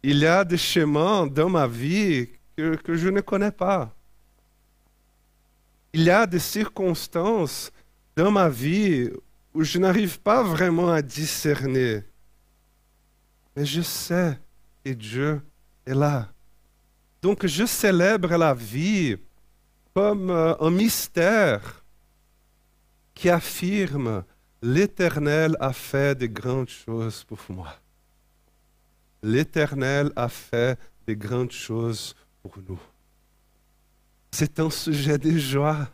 Il 0.03 0.19
y 0.19 0.27
a 0.27 0.45
des 0.45 0.57
chemins 0.57 1.27
dans 1.27 1.49
ma 1.49 1.67
vie 1.67 2.29
que, 2.57 2.77
que 2.77 2.95
je 2.95 3.09
ne 3.09 3.21
connais 3.21 3.51
pas. 3.51 3.95
Il 5.93 6.03
y 6.03 6.11
a 6.11 6.27
des 6.27 6.39
circonstances 6.39 7.73
dans 8.15 8.31
ma 8.31 8.49
vie 8.49 9.11
où 9.55 9.65
je 9.65 9.79
n'arrive 9.79 10.21
pas 10.21 10.43
vraiment 10.43 10.91
à 10.91 11.03
discerner. 11.03 12.05
Mais 13.57 13.65
je 13.65 13.81
sais 13.81 14.39
que 14.85 14.91
Dieu 14.91 15.41
est 15.85 15.95
là. 15.95 16.29
Donc 17.21 17.47
je 17.47 17.67
célèbre 17.67 18.37
la 18.37 18.55
vie 18.55 19.17
comme 19.95 20.31
euh, 20.31 20.55
un 20.61 20.71
mystère 20.71 21.85
qui 23.15 23.29
affirme 23.29 24.23
l'Éternel 24.63 25.57
a 25.59 25.73
fait 25.73 26.17
de 26.17 26.27
grandes 26.27 26.69
choses 26.69 27.25
pour 27.25 27.39
moi. 27.49 27.75
L'Éternel 29.23 30.13
a 30.17 30.29
fait 30.29 30.79
de 31.07 31.15
grandes 31.15 31.53
choses 31.53 32.15
pour 32.43 32.55
nous. 32.69 32.81
C'est 34.31 34.61
un 34.61 34.71
sujet 34.71 35.19
de 35.19 35.37
joie. 35.37 35.89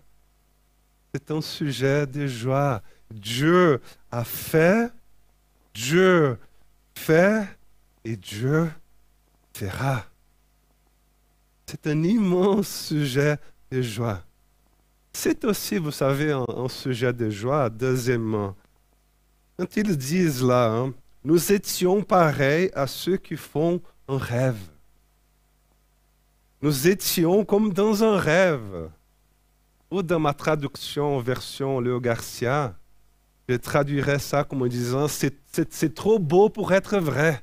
C'est 1.13 1.31
un 1.31 1.41
sujet 1.41 2.07
de 2.07 2.27
joie. 2.27 2.83
Dieu 3.11 3.81
a 4.11 4.25
fait, 4.25 4.91
Dieu 5.73 6.39
fait 6.95 7.47
et 8.05 8.17
Dieu 8.17 8.71
fera. 9.55 10.05
C'est 11.67 11.87
un 11.87 12.03
immense 12.03 12.69
sujet 12.89 13.39
de 13.71 13.81
joie. 13.81 14.23
C'est 15.13 15.45
aussi, 15.45 15.79
vous 15.79 15.93
savez, 15.93 16.33
un, 16.33 16.69
sujet 16.69 17.13
de 17.13 17.31
joie, 17.31 17.71
deuxièmement. 17.71 18.57
Quand 19.57 19.77
ils 19.77 19.97
disent 19.97 20.43
là, 20.43 20.71
hein, 20.71 20.93
nous 21.25 21.53
étions 21.53 22.03
pareils 22.03 22.71
à 22.75 22.87
ceux 22.87 23.17
qui 23.17 23.37
font 23.37 23.81
un 24.09 24.19
rêve. 24.19 24.61
Nous 26.61 26.89
étions 26.89 27.45
comme 27.45 27.73
dans 27.73 28.05
un 28.05 28.19
rêve. 28.19 28.91
Ou 29.91 30.03
dans 30.03 30.19
ma 30.19 30.35
traduction 30.35 31.19
version 31.21 31.81
Léo 31.81 32.01
Garcia, 32.01 32.75
je 33.49 33.55
traduirais 33.55 34.19
ça 34.19 34.45
comme 34.45 34.63
en 34.63 34.67
disant 34.67 35.07
c'est 35.09 35.95
trop 35.95 36.19
beau 36.19 36.49
pour 36.49 36.73
être 36.73 36.99
vrai. 36.99 37.43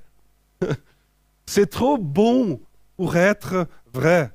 c'est 1.46 1.70
trop 1.70 1.98
bon 1.98 2.60
pour 2.98 3.16
être 3.16 3.68
vrai. 3.94 4.32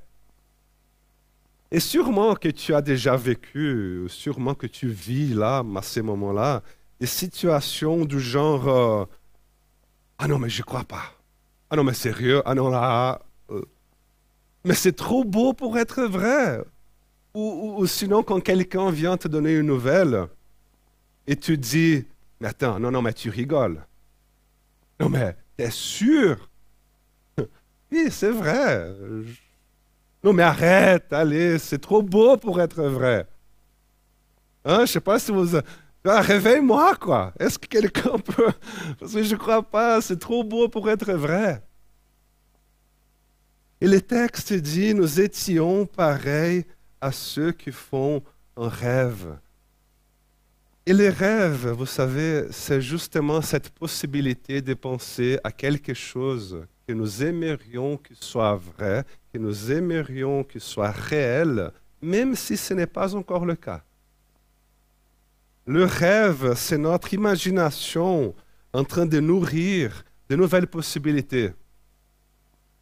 Et 1.70 1.80
sûrement 1.80 2.34
que 2.36 2.48
tu 2.48 2.74
as 2.74 2.80
déjà 2.80 3.16
vécu, 3.16 4.06
sûrement 4.08 4.54
que 4.54 4.66
tu 4.66 4.88
vis 4.88 5.34
là, 5.34 5.64
à 5.74 5.82
ces 5.82 6.02
moments-là, 6.02 6.62
des 7.00 7.06
situations 7.06 8.04
du 8.04 8.20
genre 8.20 8.68
euh, 8.68 9.04
Ah 10.18 10.28
non, 10.28 10.38
mais 10.38 10.48
je 10.48 10.62
crois 10.62 10.84
pas. 10.84 11.12
Ah 11.70 11.76
non, 11.76 11.84
mais 11.84 11.94
sérieux? 11.94 12.42
Ah 12.44 12.54
non, 12.54 12.68
là, 12.68 13.20
mais 14.64 14.74
c'est 14.74 14.92
trop 14.96 15.24
beau 15.24 15.52
pour 15.52 15.78
être 15.78 16.02
vrai. 16.04 16.60
Ou, 17.34 17.86
sinon, 17.86 18.22
quand 18.22 18.40
quelqu'un 18.40 18.90
vient 18.90 19.16
te 19.16 19.28
donner 19.28 19.54
une 19.54 19.66
nouvelle 19.66 20.26
et 21.26 21.36
tu 21.36 21.58
dis, 21.58 22.06
mais 22.40 22.48
attends, 22.48 22.78
non, 22.80 22.90
non, 22.90 23.02
mais 23.02 23.12
tu 23.12 23.30
rigoles. 23.30 23.84
Non, 25.00 25.08
mais 25.08 25.36
t'es 25.56 25.70
sûr? 25.70 26.50
Oui, 27.92 28.08
c'est 28.10 28.32
vrai. 28.32 28.92
Non, 30.24 30.32
mais 30.32 30.42
arrête, 30.42 31.12
allez, 31.12 31.58
c'est 31.58 31.78
trop 31.78 32.02
beau 32.02 32.36
pour 32.36 32.60
être 32.60 32.82
vrai. 32.82 33.26
Hein, 34.64 34.80
je 34.86 34.92
sais 34.92 35.00
pas 35.00 35.18
si 35.18 35.30
vous... 35.32 35.56
Ah, 36.06 36.20
réveille-moi, 36.20 36.94
quoi. 36.96 37.32
Est-ce 37.38 37.58
que 37.58 37.66
quelqu'un 37.66 38.18
peut... 38.18 38.52
Parce 38.98 39.12
que 39.12 39.22
je 39.22 39.32
ne 39.32 39.38
crois 39.38 39.62
pas, 39.62 40.00
c'est 40.00 40.18
trop 40.18 40.44
beau 40.44 40.68
pour 40.68 40.88
être 40.88 41.12
vrai. 41.12 41.62
Et 43.80 43.86
le 43.86 44.00
texte 44.00 44.52
dit, 44.52 44.94
nous 44.94 45.20
étions 45.20 45.84
pareils 45.84 46.64
à 47.00 47.12
ceux 47.12 47.52
qui 47.52 47.72
font 47.72 48.22
un 48.56 48.68
rêve. 48.68 49.36
Et 50.86 50.92
les 50.92 51.10
rêves, 51.10 51.68
vous 51.70 51.86
savez, 51.86 52.46
c'est 52.50 52.80
justement 52.80 53.42
cette 53.42 53.70
possibilité 53.70 54.62
de 54.62 54.72
penser 54.72 55.38
à 55.42 55.50
quelque 55.50 55.92
chose 55.94 56.64
que 56.86 56.92
nous 56.92 57.22
aimerions 57.22 57.96
qu'il 57.96 58.16
soit 58.16 58.54
vrai, 58.54 59.04
que 59.32 59.38
nous 59.38 59.72
aimerions 59.72 60.44
qu'il 60.44 60.60
soit 60.60 60.92
réel, 60.92 61.72
même 62.00 62.36
si 62.36 62.56
ce 62.56 62.72
n'est 62.72 62.86
pas 62.86 63.16
encore 63.16 63.44
le 63.44 63.56
cas. 63.56 63.82
Le 65.68 65.84
rêve, 65.84 66.54
c'est 66.54 66.78
notre 66.78 67.12
imagination 67.12 68.34
en 68.72 68.84
train 68.84 69.04
de 69.04 69.18
nourrir 69.18 70.04
de 70.28 70.36
nouvelles 70.36 70.68
possibilités. 70.68 71.50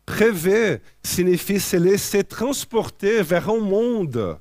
Rêver 0.07 0.81
signifie 1.03 1.61
se 1.61 1.79
laisser 1.79 2.25
transporter 2.25 3.23
vers 3.23 3.49
un 3.49 3.61
monde, 3.61 4.39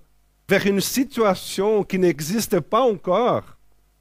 vers 0.49 0.67
une 0.67 0.81
situation 0.81 1.83
qui 1.85 1.97
n'existe 1.99 2.59
pas 2.59 2.81
encore, 2.81 3.57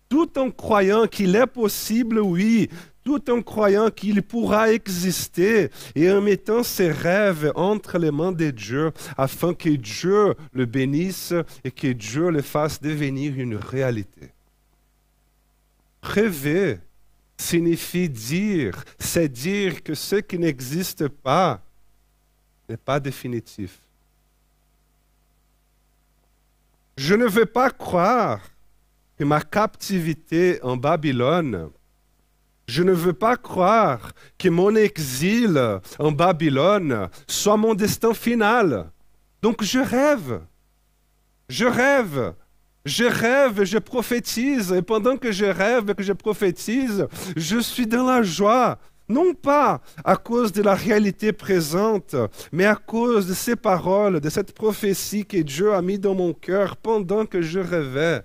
tout 0.08 0.37
en 0.37 0.50
croyant 0.50 1.06
qu'il 1.06 1.37
est 1.37 1.46
possible, 1.46 2.18
oui, 2.18 2.68
tout 3.04 3.30
en 3.30 3.42
croyant 3.42 3.90
qu'il 3.90 4.22
pourra 4.22 4.72
exister 4.72 5.70
et 5.94 6.11
en 6.11 6.20
mettant 6.20 6.62
ses 6.62 6.90
rêves 6.90 7.52
entre 7.54 7.96
les 7.99 8.11
mains 8.11 8.32
de 8.32 8.50
Dieu 8.50 8.90
afin 9.16 9.54
que 9.54 9.68
Dieu 9.68 10.34
le 10.52 10.66
bénisse 10.66 11.32
et 11.64 11.70
que 11.70 11.88
Dieu 11.88 12.30
le 12.30 12.42
fasse 12.42 12.80
devenir 12.80 13.38
une 13.38 13.56
réalité. 13.56 14.31
Rêver 16.02 16.80
signifie 17.37 18.09
dire, 18.09 18.85
c'est 18.99 19.28
dire 19.28 19.82
que 19.82 19.94
ce 19.94 20.16
qui 20.16 20.38
n'existe 20.38 21.09
pas 21.09 21.62
n'est 22.68 22.76
pas 22.76 23.00
définitif. 23.00 23.80
Je 26.97 27.14
ne 27.14 27.26
veux 27.26 27.47
pas 27.47 27.71
croire 27.71 28.40
que 29.18 29.25
ma 29.25 29.40
captivité 29.40 30.61
en 30.62 30.76
Babylone, 30.76 31.71
je 32.66 32.82
ne 32.82 32.92
veux 32.92 33.12
pas 33.12 33.37
croire 33.37 34.12
que 34.38 34.49
mon 34.49 34.75
exil 34.76 35.80
en 35.99 36.12
Babylone 36.12 37.09
soit 37.26 37.56
mon 37.56 37.75
destin 37.75 38.14
final. 38.14 38.90
Donc 39.42 39.62
je 39.62 39.78
rêve. 39.78 40.42
Je 41.49 41.66
rêve 41.66 42.35
je 42.84 43.04
rêve, 43.04 43.64
je 43.64 43.78
prophétise, 43.78 44.72
et 44.72 44.82
pendant 44.82 45.16
que 45.16 45.30
je 45.30 45.44
rêve 45.44 45.90
et 45.90 45.94
que 45.94 46.02
je 46.02 46.12
prophétise, 46.12 47.06
je 47.36 47.58
suis 47.58 47.86
dans 47.86 48.06
la 48.06 48.22
joie. 48.22 48.78
Non 49.08 49.34
pas 49.34 49.82
à 50.04 50.16
cause 50.16 50.52
de 50.52 50.62
la 50.62 50.74
réalité 50.74 51.32
présente, 51.32 52.16
mais 52.50 52.64
à 52.64 52.76
cause 52.76 53.26
de 53.26 53.34
ces 53.34 53.56
paroles, 53.56 54.20
de 54.20 54.30
cette 54.30 54.54
prophétie 54.54 55.26
que 55.26 55.36
Dieu 55.36 55.74
a 55.74 55.82
mis 55.82 55.98
dans 55.98 56.14
mon 56.14 56.32
cœur 56.32 56.76
pendant 56.76 57.26
que 57.26 57.42
je 57.42 57.58
rêvais. 57.58 58.22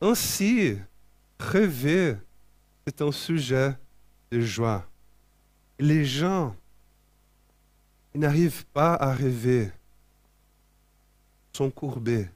Ainsi, 0.00 0.78
rêver, 1.38 2.16
c'est 2.86 3.02
un 3.02 3.12
sujet 3.12 3.76
de 4.32 4.40
joie. 4.40 4.84
Les 5.78 6.04
gens, 6.04 6.56
n'arrivent 8.14 8.66
pas 8.72 8.94
à 8.94 9.12
rêver, 9.12 9.70
sont 11.52 11.70
courbés 11.70 12.28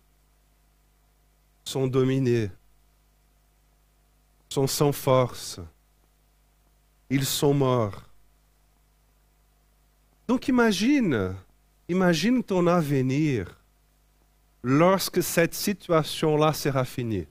sont 1.65 1.87
dominés, 1.87 2.51
sont 4.49 4.67
sans 4.67 4.93
force, 4.93 5.61
ils 7.11 7.25
sont 7.25 7.55
morts. 7.55 8.03
Donc 10.29 10.49
imagine, 10.49 11.35
imagine 11.89 12.43
ton 12.43 12.67
avenir 12.67 13.59
lorsque 14.63 15.23
cette 15.23 15.55
situation-là 15.55 16.53
sera 16.53 16.85
finie. 16.85 17.27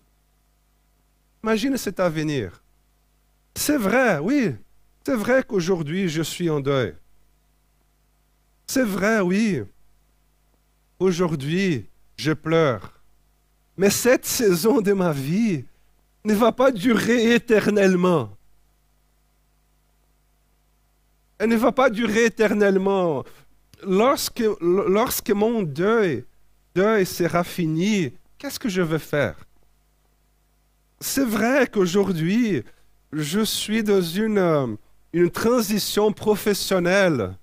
Imagine 1.44 1.78
cet 1.78 2.00
avenir. 2.00 2.62
C'est 3.56 3.78
vrai, 3.78 4.20
oui, 4.20 4.56
c'est 5.06 5.16
vrai 5.16 5.44
qu'aujourd'hui 5.44 6.08
je 6.10 6.22
suis 6.22 6.50
en 6.50 6.60
deuil. 6.60 6.96
C'est 8.74 8.86
vrai, 8.86 9.20
oui. 9.20 9.64
Aujourd'hui, 10.98 11.90
je 12.16 12.32
pleure. 12.32 13.01
Mais 13.78 13.90
cette 13.90 14.26
saison 14.26 14.82
de 14.82 14.94
ma 14.94 15.12
vie 15.12 15.66
ne 16.24 16.34
va 16.34 16.52
pas 16.52 16.72
durer 16.72 17.34
éternellement. 17.34 18.30
Elle 21.40 21.50
ne 21.50 21.56
va 21.56 21.72
pas 21.72 21.90
durer 21.90 22.26
éternellement. 22.26 23.24
Lorsque, 23.84 25.32
mon 25.32 25.64
deuil, 25.64 26.26
deuil 26.76 27.06
sera 27.06 27.44
fini, 27.44 28.14
qu'est-ce 28.38 28.60
que 28.60 28.70
je 28.70 28.82
vais 28.82 29.00
faire? 29.00 29.36
C'est 31.00 31.26
vrai 31.26 31.66
qu'aujourd'hui, 31.66 32.64
je 33.12 33.40
suis 33.40 33.82
dans 33.82 34.02
une 34.02 34.78
transition 35.32 36.14
professionnelle. 36.14 37.36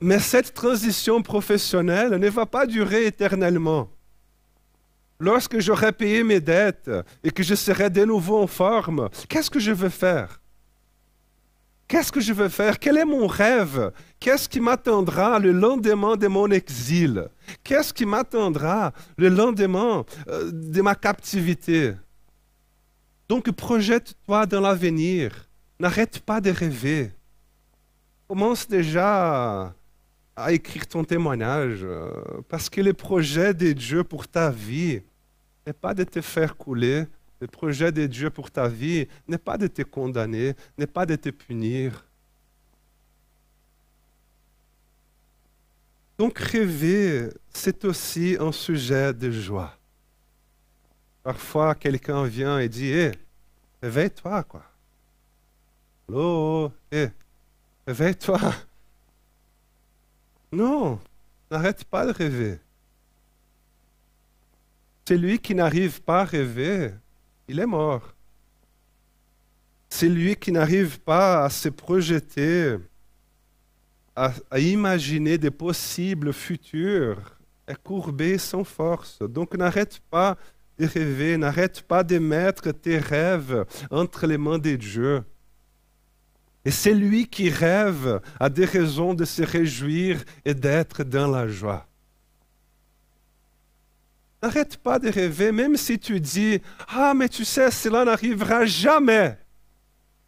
Mais 0.00 0.18
cette 0.18 0.54
transition 0.54 1.20
professionnelle 1.22 2.16
ne 2.16 2.28
va 2.30 2.46
pas 2.46 2.66
durer 2.66 3.04
éternellement 3.04 3.90
lorsque 5.22 5.60
j'aurai 5.60 5.92
payé 5.92 6.24
mes 6.24 6.40
dettes 6.40 6.90
et 7.22 7.30
que 7.30 7.42
je 7.42 7.54
serai 7.54 7.88
de 7.88 8.04
nouveau 8.04 8.42
en 8.42 8.46
forme, 8.46 9.08
qu'est-ce 9.28 9.50
que 9.50 9.60
je 9.60 9.70
veux 9.70 9.88
faire? 9.88 10.40
Qu'est-ce 11.86 12.10
que 12.10 12.20
je 12.20 12.32
veux 12.32 12.48
faire? 12.48 12.78
Quel 12.78 12.96
est 12.96 13.04
mon 13.04 13.26
rêve? 13.26 13.92
Qu'est-ce 14.18 14.48
qui 14.48 14.60
m'attendra 14.60 15.38
le 15.38 15.52
lendemain 15.52 16.16
de 16.16 16.26
mon 16.26 16.50
exil? 16.50 17.28
Qu'est-ce 17.62 17.92
qui 17.92 18.06
m'attendra 18.06 18.92
le 19.16 19.28
lendemain 19.28 20.04
euh, 20.28 20.50
de 20.52 20.80
ma 20.82 20.94
captivité? 20.94 21.92
Donc 23.28 23.50
projette-toi 23.52 24.46
dans 24.46 24.60
l'avenir. 24.60 25.48
N'arrête 25.78 26.20
pas 26.20 26.40
de 26.40 26.50
rêver. 26.50 27.12
Commence 28.26 28.66
déjà 28.66 29.74
à 30.34 30.52
écrire 30.52 30.86
ton 30.86 31.04
témoignage, 31.04 31.80
euh, 31.82 32.10
parce 32.48 32.70
que 32.70 32.80
le 32.80 32.94
projet 32.94 33.52
de 33.52 33.72
Dieu 33.72 34.02
pour 34.02 34.26
ta 34.26 34.50
vie, 34.50 35.02
n'est 35.66 35.72
pas 35.72 35.94
de 35.94 36.04
te 36.04 36.20
faire 36.20 36.56
couler. 36.56 37.06
Le 37.40 37.46
projet 37.46 37.90
de 37.90 38.06
Dieu 38.06 38.30
pour 38.30 38.50
ta 38.50 38.68
vie 38.68 39.08
n'est 39.26 39.38
pas 39.38 39.58
de 39.58 39.66
te 39.66 39.82
condamner, 39.82 40.54
n'est 40.78 40.86
pas 40.86 41.06
de 41.06 41.16
te 41.16 41.28
punir. 41.30 42.04
Donc 46.18 46.38
rêver, 46.38 47.30
c'est 47.52 47.84
aussi 47.84 48.36
un 48.38 48.52
sujet 48.52 49.12
de 49.12 49.30
joie. 49.30 49.76
Parfois, 51.22 51.74
quelqu'un 51.74 52.24
vient 52.24 52.58
et 52.58 52.68
dit, 52.68 52.92
hé, 52.92 53.12
réveille-toi, 53.82 54.42
quoi. 54.44 54.64
Allô, 56.08 56.72
hé, 56.90 57.08
réveille-toi. 57.86 58.38
Non, 60.52 61.00
n'arrête 61.50 61.84
pas 61.84 62.06
de 62.06 62.12
rêver. 62.12 62.60
Celui 65.12 65.38
qui 65.38 65.54
n'arrive 65.54 66.00
pas 66.00 66.22
à 66.22 66.24
rêver, 66.24 66.90
il 67.46 67.60
est 67.60 67.66
mort. 67.66 68.14
Celui 69.90 70.36
qui 70.36 70.50
n'arrive 70.50 71.00
pas 71.00 71.44
à 71.44 71.50
se 71.50 71.68
projeter, 71.68 72.78
à, 74.16 74.32
imaginer 74.58 75.36
des 75.36 75.50
possibles 75.50 76.32
futurs, 76.32 77.38
est 77.68 77.76
courbé 77.82 78.38
sans 78.38 78.64
force. 78.64 79.18
Donc 79.20 79.54
n'arrête 79.54 80.00
pas 80.08 80.38
de 80.78 80.86
rêver, 80.86 81.36
n'arrête 81.36 81.82
pas 81.82 82.02
de 82.02 82.18
mettre 82.18 82.72
tes 82.72 82.96
rêves 82.96 83.66
entre 83.90 84.26
les 84.26 84.38
mains 84.38 84.58
de 84.58 84.76
Dieu. 84.76 85.22
Et 86.64 86.70
celui 86.70 87.26
qui 87.26 87.50
rêve 87.50 88.22
a 88.40 88.48
des 88.48 88.64
raisons 88.64 89.12
de 89.12 89.26
se 89.26 89.42
réjouir 89.42 90.24
et 90.46 90.54
d'être 90.54 91.04
dans 91.04 91.30
la 91.30 91.48
joie. 91.48 91.86
N'arrête 94.42 94.76
pas 94.76 94.98
de 94.98 95.08
rêver, 95.08 95.52
même 95.52 95.76
si 95.76 95.98
tu 95.98 96.20
dis 96.20 96.60
Ah, 96.88 97.14
mais 97.14 97.28
tu 97.28 97.44
sais, 97.44 97.70
cela 97.70 98.04
n'arrivera 98.04 98.66
jamais. 98.66 99.38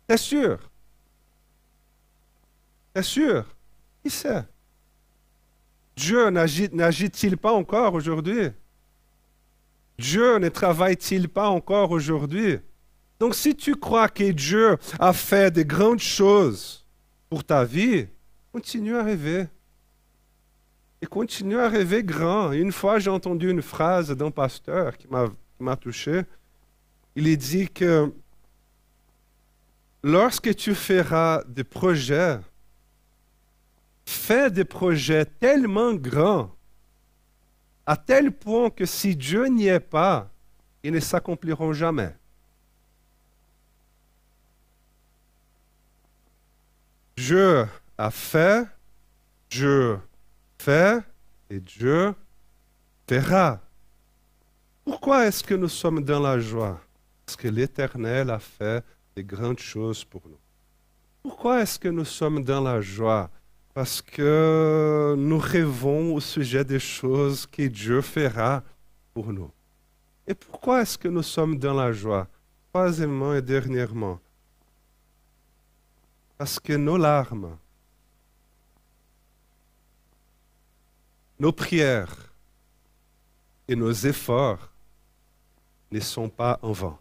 T'es 0.06 0.16
sûr? 0.16 0.58
T'es 2.92 3.02
sûr? 3.02 3.44
Qui 4.02 4.10
sait? 4.10 4.44
Dieu 5.96 6.30
n'agit-il 6.30 7.36
pas 7.36 7.52
encore 7.52 7.94
aujourd'hui? 7.94 8.50
Dieu 9.98 10.38
ne 10.38 10.48
travaille-t-il 10.48 11.28
pas 11.28 11.48
encore 11.48 11.90
aujourd'hui? 11.90 12.58
Donc 13.18 13.34
si 13.34 13.54
tu 13.56 13.76
crois 13.76 14.08
que 14.08 14.30
Dieu 14.32 14.76
a 14.98 15.12
fait 15.12 15.52
de 15.52 15.62
grandes 15.62 16.00
choses 16.00 16.84
pour 17.28 17.44
ta 17.44 17.64
vie, 17.64 18.06
continue 18.52 18.96
à 18.96 19.02
rêver 19.04 19.46
et 21.02 21.06
continue 21.06 21.58
à 21.58 21.68
rêver 21.68 22.02
grand. 22.02 22.52
une 22.52 22.72
fois, 22.72 22.98
j'ai 22.98 23.10
entendu 23.10 23.50
une 23.50 23.62
phrase 23.62 24.10
d'un 24.10 24.30
pasteur 24.30 24.96
qui 24.96 25.06
m'a 25.60 25.76
touché. 25.76 26.22
Il 27.16 27.36
dit 27.36 27.68
que 27.68 28.12
lorsque 30.02 30.54
tu 30.54 30.74
feras 30.74 31.42
des 31.44 31.64
projets, 31.64 32.38
fais 34.06 34.50
des 34.50 34.64
projets 34.64 35.24
tellement 35.24 35.94
grands, 35.94 36.54
à 37.86 37.96
tel 37.96 38.32
point 38.32 38.70
que 38.70 38.86
si 38.86 39.14
Dieu 39.14 39.46
n'y 39.46 39.66
est 39.66 39.80
pas, 39.80 40.30
ils 40.82 40.92
ne 40.92 41.00
s'accompliront 41.00 41.72
jamais. 41.72 42.14
Dieu 47.16 47.66
a 47.96 48.10
fait, 48.10 48.66
Dieu 49.50 49.98
fait 50.64 51.04
et 51.50 51.60
Dieu 51.60 52.14
fera. 53.06 53.60
Pourquoi 54.84 55.26
est-ce 55.26 55.44
que 55.44 55.54
nous 55.54 55.68
sommes 55.68 56.02
dans 56.02 56.20
la 56.20 56.38
joie? 56.38 56.80
Parce 57.24 57.36
que 57.36 57.48
l'Éternel 57.48 58.30
a 58.30 58.38
fait 58.38 58.82
de 59.16 59.22
grandes 59.22 59.58
choses 59.58 60.04
pour 60.04 60.22
nous. 60.26 60.38
Pourquoi 61.22 61.62
est-ce 61.62 61.78
que 61.78 61.88
nous 61.88 62.04
sommes 62.04 62.42
dans 62.42 62.62
la 62.62 62.80
joie? 62.80 63.30
Parce 63.74 64.00
que 64.00 65.14
nous 65.18 65.38
rêvons 65.38 66.14
au 66.14 66.20
sujet 66.20 66.64
des 66.64 66.78
choses 66.78 67.46
que 67.46 67.66
Dieu 67.66 68.00
fera 68.00 68.62
pour 69.12 69.32
nous. 69.32 69.50
Et 70.26 70.34
pourquoi 70.34 70.82
est-ce 70.82 70.96
que 70.96 71.08
nous 71.08 71.22
sommes 71.22 71.58
dans 71.58 71.74
la 71.74 71.92
joie? 71.92 72.26
Troisièmement 72.72 73.34
et 73.34 73.42
dernièrement, 73.42 74.18
parce 76.36 76.58
que 76.58 76.72
nos 76.72 76.96
larmes, 76.96 77.56
nos 81.38 81.52
prières 81.52 82.32
et 83.68 83.76
nos 83.76 83.92
efforts 83.92 84.70
ne 85.90 86.00
sont 86.00 86.28
pas 86.28 86.58
en 86.62 86.72
vain. 86.72 86.98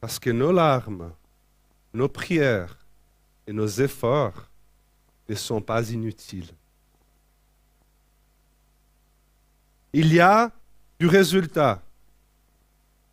Parce 0.00 0.18
que 0.18 0.30
nos 0.30 0.52
larmes, 0.52 1.12
nos 1.92 2.08
prières 2.08 2.76
et 3.46 3.52
nos 3.52 3.68
efforts 3.68 4.50
ne 5.28 5.34
sont 5.34 5.60
pas 5.60 5.90
inutiles. 5.90 6.50
Il 9.92 10.12
y 10.12 10.20
a 10.20 10.50
du 10.98 11.06
résultat. 11.06 11.82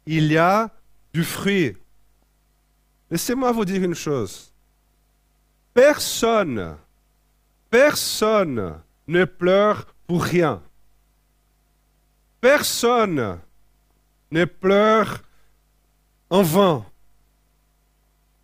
Il 0.06 0.32
y 0.32 0.38
a 0.38 0.72
du 1.14 1.24
fruit. 1.24 1.76
Laissez-moi 3.12 3.52
vous 3.52 3.66
dire 3.66 3.84
une 3.84 3.96
chose. 3.96 4.54
Personne, 5.74 6.78
personne 7.70 8.76
ne 9.08 9.26
pleure 9.26 9.88
pour 10.08 10.24
rien. 10.24 10.62
Personne 12.42 13.40
ne 14.32 14.46
pleure 14.46 15.20
en 16.30 16.42
vain. 16.42 16.86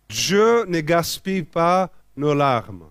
Dieu 0.08 0.64
ne 0.66 0.80
gaspille 0.80 1.42
pas 1.42 1.90
nos 2.16 2.34
larmes. 2.34 2.84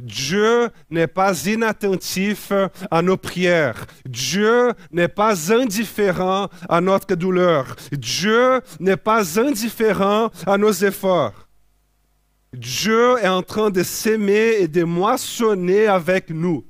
Dieu 0.00 0.70
n'est 0.88 1.06
pas 1.06 1.46
inattentif 1.46 2.52
à 2.90 3.02
nos 3.02 3.16
prières. 3.16 3.86
Dieu 4.06 4.72
n'est 4.90 5.08
pas 5.08 5.52
indifférent 5.52 6.48
à 6.68 6.80
notre 6.80 7.14
douleur. 7.14 7.76
Dieu 7.92 8.62
n'est 8.78 8.96
pas 8.96 9.38
indifférent 9.38 10.30
à 10.46 10.56
nos 10.56 10.72
efforts. 10.72 11.49
Dieu 12.52 13.16
est 13.18 13.28
en 13.28 13.42
train 13.42 13.70
de 13.70 13.82
s'aimer 13.82 14.56
et 14.58 14.68
de 14.68 14.82
moissonner 14.82 15.86
avec 15.86 16.30
nous. 16.30 16.64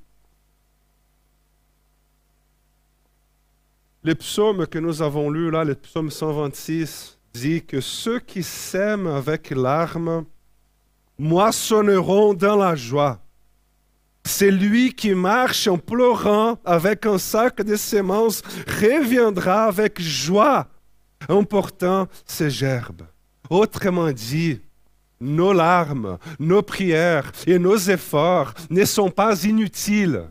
Le 4.02 4.14
psaume 4.14 4.66
que 4.66 4.78
nous 4.78 5.02
avons 5.02 5.30
lu 5.30 5.50
là, 5.50 5.64
le 5.64 5.74
psaume 5.74 6.10
126, 6.10 7.18
dit 7.32 7.62
que 7.62 7.80
ceux 7.80 8.18
qui 8.18 8.42
s'aiment 8.42 9.06
avec 9.06 9.50
larmes 9.50 10.24
moissonneront 11.18 12.34
dans 12.34 12.56
la 12.56 12.74
joie. 12.74 13.20
C'est 14.24 14.50
lui 14.50 14.92
qui 14.92 15.14
marche 15.14 15.66
en 15.66 15.78
pleurant 15.78 16.58
avec 16.64 17.06
un 17.06 17.18
sac 17.18 17.62
de 17.62 17.76
semences 17.76 18.42
reviendra 18.66 19.64
avec 19.64 20.00
joie 20.00 20.68
en 21.28 21.44
portant 21.44 22.06
ses 22.26 22.50
gerbes. 22.50 23.06
Autrement 23.48 24.12
dit, 24.12 24.60
nos 25.20 25.52
larmes, 25.52 26.18
nos 26.38 26.62
prières 26.62 27.30
et 27.46 27.58
nos 27.58 27.76
efforts 27.76 28.54
ne 28.70 28.84
sont 28.84 29.10
pas 29.10 29.44
inutiles. 29.44 30.24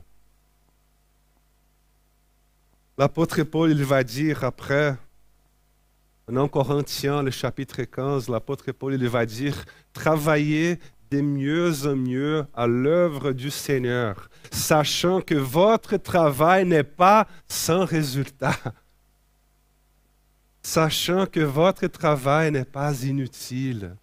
L'apôtre 2.97 3.43
Paul, 3.43 3.71
il 3.71 3.83
va 3.83 4.03
dire 4.03 4.43
après, 4.43 4.97
en 6.27 6.47
Corinthiens, 6.47 7.23
le 7.23 7.31
chapitre 7.31 7.83
15, 7.83 8.29
l'apôtre 8.29 8.71
Paul, 8.71 8.93
il 8.93 9.07
va 9.07 9.25
dire, 9.25 9.55
travaillez 9.93 10.79
de 11.09 11.21
mieux 11.21 11.87
en 11.87 11.95
mieux 11.95 12.45
à 12.53 12.67
l'œuvre 12.67 13.31
du 13.31 13.49
Seigneur, 13.49 14.29
sachant 14.51 15.21
que 15.21 15.35
votre 15.35 15.97
travail 15.97 16.65
n'est 16.65 16.83
pas 16.83 17.27
sans 17.47 17.85
résultat, 17.85 18.57
sachant 20.61 21.25
que 21.25 21.39
votre 21.39 21.87
travail 21.87 22.51
n'est 22.51 22.65
pas 22.65 23.01
inutile. 23.01 23.95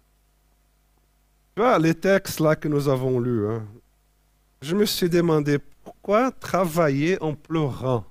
Vois, 1.57 1.79
les 1.79 1.95
textes 1.95 2.39
là 2.39 2.55
que 2.55 2.67
nous 2.67 2.87
avons 2.87 3.19
lus, 3.19 3.49
hein, 3.49 3.65
je 4.61 4.75
me 4.75 4.85
suis 4.85 5.09
demandé 5.09 5.57
pourquoi 5.83 6.29
travailler 6.29 7.19
en 7.19 7.33
pleurant? 7.33 8.05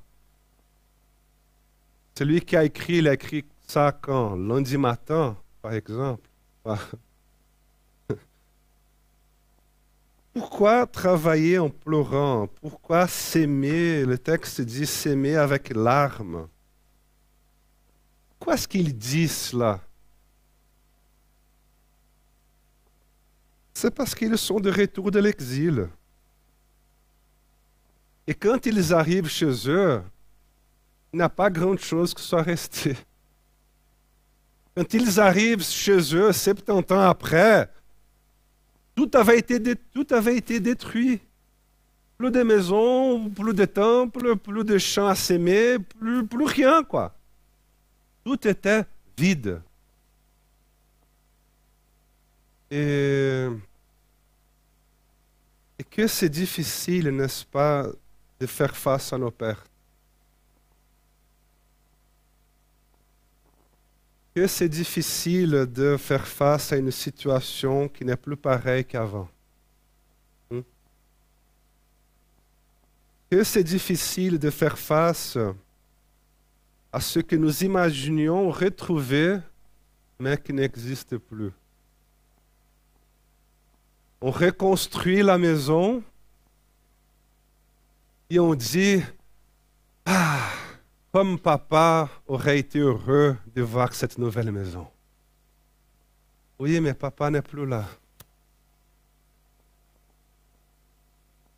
Celui 2.18 2.40
qui 2.40 2.56
a 2.56 2.64
écrit, 2.64 2.94
il 2.94 3.06
a 3.06 3.14
écrit 3.14 3.44
ça 3.64 3.92
quand 3.92 4.34
Lundi 4.34 4.76
matin, 4.76 5.36
par 5.62 5.74
exemple. 5.74 6.28
Pourquoi 10.34 10.84
travailler 10.84 11.60
en 11.60 11.70
pleurant? 11.70 12.48
Pourquoi 12.60 13.06
s'aimer? 13.06 14.04
Le 14.04 14.18
texte 14.18 14.60
dit 14.60 14.86
s'aimer 14.86 15.36
avec 15.36 15.72
larmes. 15.72 16.48
Pourquoi 18.30 18.54
est-ce 18.54 18.66
qu'il 18.66 18.98
dit 18.98 19.28
cela? 19.28 19.85
C'est 23.78 23.94
parce 23.94 24.14
qu'ils 24.14 24.38
sont 24.38 24.58
de 24.58 24.70
retour 24.70 25.10
de 25.10 25.18
l'exil. 25.18 25.90
Et 28.26 28.32
quand 28.32 28.64
ils 28.64 28.94
arrivent 28.94 29.28
chez 29.28 29.52
eux, 29.68 30.02
il 31.12 31.18
n'y 31.18 31.22
a 31.22 31.28
pas 31.28 31.50
grand-chose 31.50 32.14
qui 32.14 32.22
soit 32.22 32.40
resté. 32.40 32.96
Quand 34.74 34.94
ils 34.94 35.20
arrivent 35.20 35.62
chez 35.62 35.98
eux, 36.14 36.32
70 36.32 36.90
ans 36.90 37.00
après, 37.00 37.70
tout 38.94 39.10
avait 39.14 39.40
été, 39.40 39.58
détruit. 40.58 41.20
Plus 42.16 42.30
de 42.30 42.42
maisons, 42.42 43.28
plus 43.28 43.52
de 43.52 43.66
temples, 43.66 44.36
plus 44.36 44.64
de 44.64 44.78
champs 44.78 45.08
à 45.08 45.14
s'aimer, 45.14 45.78
plus, 45.78 46.26
plus 46.26 46.46
rien, 46.46 46.82
quoi. 46.82 47.14
Tout 48.24 48.48
était 48.48 48.86
vide. 49.18 49.60
Et, 52.70 53.48
que 55.90 56.06
c'est 56.06 56.28
difficile, 56.28 57.08
n'est-ce 57.08 57.44
pas, 57.44 57.86
de 58.40 58.46
faire 58.46 58.76
face 58.76 59.12
à 59.12 59.18
nos 59.18 59.30
pertes. 59.30 59.70
que 64.36 64.46
c'est 64.46 64.68
difficile 64.68 65.64
de 65.64 65.96
faire 65.96 66.28
face 66.28 66.70
à 66.70 66.76
une 66.76 66.90
situation 66.90 67.88
qui 67.88 68.04
n'est 68.04 68.18
plus 68.18 68.36
pareille 68.36 68.84
qu'avant. 68.84 69.30
Hmm? 70.50 70.60
Que 73.30 73.42
c'est 73.42 73.64
difficile 73.64 74.38
de 74.38 74.50
faire 74.50 74.78
face 74.78 75.38
à 76.92 77.00
ce 77.00 77.20
que 77.20 77.34
nous 77.34 77.64
imaginions 77.64 78.50
retrouver, 78.50 79.38
mais 80.18 80.36
qui 80.36 80.52
n'existe 80.52 81.16
plus. 81.16 81.52
On 84.20 84.30
reconstruit 84.30 85.22
la 85.22 85.38
maison 85.38 86.02
et 88.30 88.38
on 88.40 88.54
dit, 88.54 89.02
ah, 90.04 90.50
comme 91.12 91.38
papa 91.38 92.08
aurait 92.26 92.58
été 92.58 92.78
heureux 92.78 93.36
de 93.54 93.62
voir 93.62 93.94
cette 93.94 94.18
nouvelle 94.18 94.50
maison. 94.50 94.86
Oui, 96.58 96.80
mais 96.80 96.94
papa 96.94 97.30
n'est 97.30 97.42
plus 97.42 97.66
là. 97.66 97.84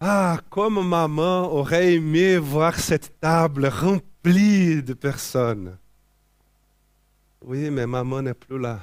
Ah, 0.01 0.39
comme 0.51 0.87
maman 0.87 1.53
aurait 1.53 1.95
aimé 1.95 2.39
voir 2.39 2.79
cette 2.79 3.19
table 3.21 3.67
remplie 3.67 4.83
de 4.83 4.95
personnes. 4.95 5.77
Oui, 7.43 7.71
mais 7.71 7.87
maman 7.87 8.23
n'est 8.23 8.35
plus 8.35 8.59
là. 8.59 8.81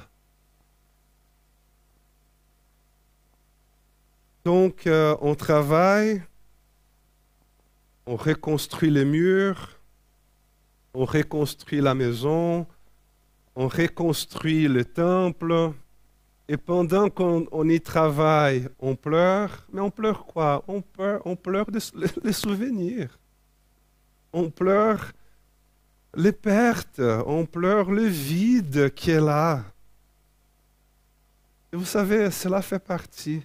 Donc, 4.46 4.86
euh, 4.86 5.16
on 5.22 5.34
travaille, 5.34 6.22
on 8.06 8.14
reconstruit 8.14 8.90
les 8.90 9.04
murs, 9.04 9.80
on 10.94 11.04
reconstruit 11.04 11.80
la 11.80 11.96
maison, 11.96 12.64
on 13.56 13.66
reconstruit 13.66 14.68
le 14.68 14.84
temple, 14.84 15.72
et 16.46 16.56
pendant 16.56 17.10
qu'on 17.10 17.68
y 17.68 17.80
travaille, 17.80 18.68
on 18.78 18.94
pleure. 18.94 19.66
Mais 19.72 19.80
on 19.80 19.90
pleure 19.90 20.24
quoi? 20.24 20.62
On 20.68 20.80
pleure, 20.80 21.22
on 21.26 21.34
pleure 21.34 21.66
les 22.22 22.32
souvenirs. 22.44 23.18
On 24.32 24.48
pleure 24.48 25.10
les 26.14 26.30
pertes. 26.30 27.00
On 27.00 27.46
pleure 27.46 27.90
le 27.90 28.04
vide 28.04 28.94
qui 28.94 29.10
est 29.10 29.20
là. 29.20 29.64
Et 31.72 31.76
vous 31.76 31.84
savez, 31.84 32.30
cela 32.30 32.62
fait 32.62 32.78
partie. 32.78 33.42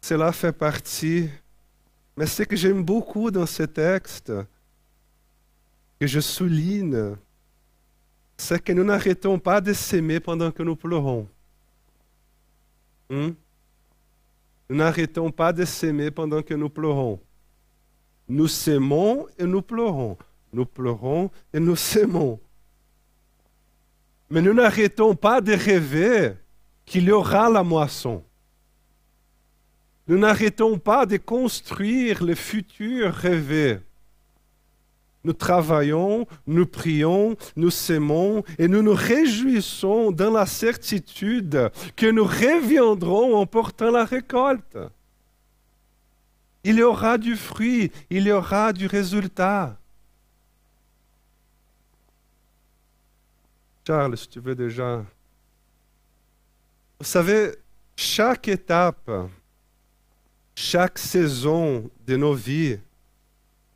Cela 0.00 0.32
fait 0.32 0.52
partie. 0.52 1.28
Mais 2.16 2.26
ce 2.26 2.42
que 2.42 2.56
j'aime 2.56 2.82
beaucoup 2.82 3.30
dans 3.30 3.46
ce 3.46 3.62
texte, 3.62 4.32
que 6.00 6.06
je 6.06 6.20
souligne, 6.20 7.16
c'est 8.36 8.62
que 8.62 8.72
nous 8.72 8.84
n'arrêtons 8.84 9.38
pas 9.38 9.60
de 9.60 9.72
s'aimer 9.72 10.18
pendant 10.18 10.50
que 10.50 10.62
nous 10.62 10.76
pleurons. 10.76 11.28
Hmm? 13.10 13.30
Nous 14.68 14.76
n'arrêtons 14.76 15.30
pas 15.30 15.52
de 15.52 15.64
s'aimer 15.64 16.10
pendant 16.10 16.42
que 16.42 16.54
nous 16.54 16.70
pleurons. 16.70 17.20
Nous 18.28 18.48
s'aimons 18.48 19.26
et 19.36 19.44
nous 19.44 19.62
pleurons. 19.62 20.16
Nous 20.52 20.64
pleurons 20.64 21.30
et 21.52 21.60
nous 21.60 21.76
s'aimons. 21.76 22.40
Mais 24.30 24.40
nous 24.40 24.54
n'arrêtons 24.54 25.14
pas 25.14 25.40
de 25.40 25.52
rêver 25.52 26.34
qu'il 26.86 27.04
y 27.04 27.10
aura 27.10 27.50
la 27.50 27.62
moisson. 27.62 28.22
Nous 30.10 30.18
n'arrêtons 30.18 30.76
pas 30.76 31.06
de 31.06 31.18
construire 31.18 32.24
le 32.24 32.34
futur 32.34 33.14
rêvé. 33.14 33.78
Nous 35.22 35.32
travaillons, 35.32 36.26
nous 36.48 36.66
prions, 36.66 37.36
nous 37.54 37.70
s'aimons 37.70 38.42
et 38.58 38.66
nous 38.66 38.82
nous 38.82 38.92
réjouissons 38.92 40.10
dans 40.10 40.32
la 40.32 40.46
certitude 40.46 41.70
que 41.94 42.10
nous 42.10 42.24
reviendrons 42.24 43.36
en 43.36 43.46
portant 43.46 43.92
la 43.92 44.04
récolte. 44.04 44.78
Il 46.64 46.78
y 46.78 46.82
aura 46.82 47.16
du 47.16 47.36
fruit, 47.36 47.92
il 48.10 48.26
y 48.26 48.32
aura 48.32 48.72
du 48.72 48.88
résultat. 48.88 49.78
Charles, 53.86 54.18
si 54.18 54.28
tu 54.28 54.40
veux 54.40 54.56
déjà. 54.56 55.04
Vous 56.98 57.06
savez, 57.06 57.52
chaque 57.94 58.48
étape, 58.48 59.08
chaque 60.60 60.98
saison 60.98 61.90
de 62.06 62.16
nos 62.16 62.34
vies, 62.34 62.78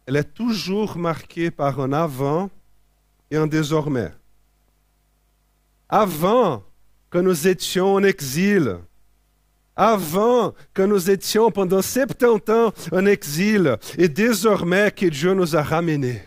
elle 0.06 0.16
est 0.16 0.34
toujours 0.34 0.98
marquée 0.98 1.50
par 1.50 1.80
un 1.80 1.92
avant 1.94 2.50
et 3.30 3.36
un 3.36 3.46
désormais. 3.46 4.12
Avant 5.88 6.62
que 7.08 7.18
nous 7.18 7.48
étions 7.48 7.94
en 7.94 8.02
exil, 8.04 8.76
avant 9.74 10.52
que 10.74 10.82
nous 10.82 11.10
étions 11.10 11.50
pendant 11.50 11.80
70 11.80 12.50
ans 12.52 12.72
en 12.92 13.06
exil, 13.06 13.78
et 13.96 14.08
désormais 14.08 14.90
que 14.90 15.06
Dieu 15.06 15.32
nous 15.32 15.56
a 15.56 15.62
ramenés. 15.62 16.22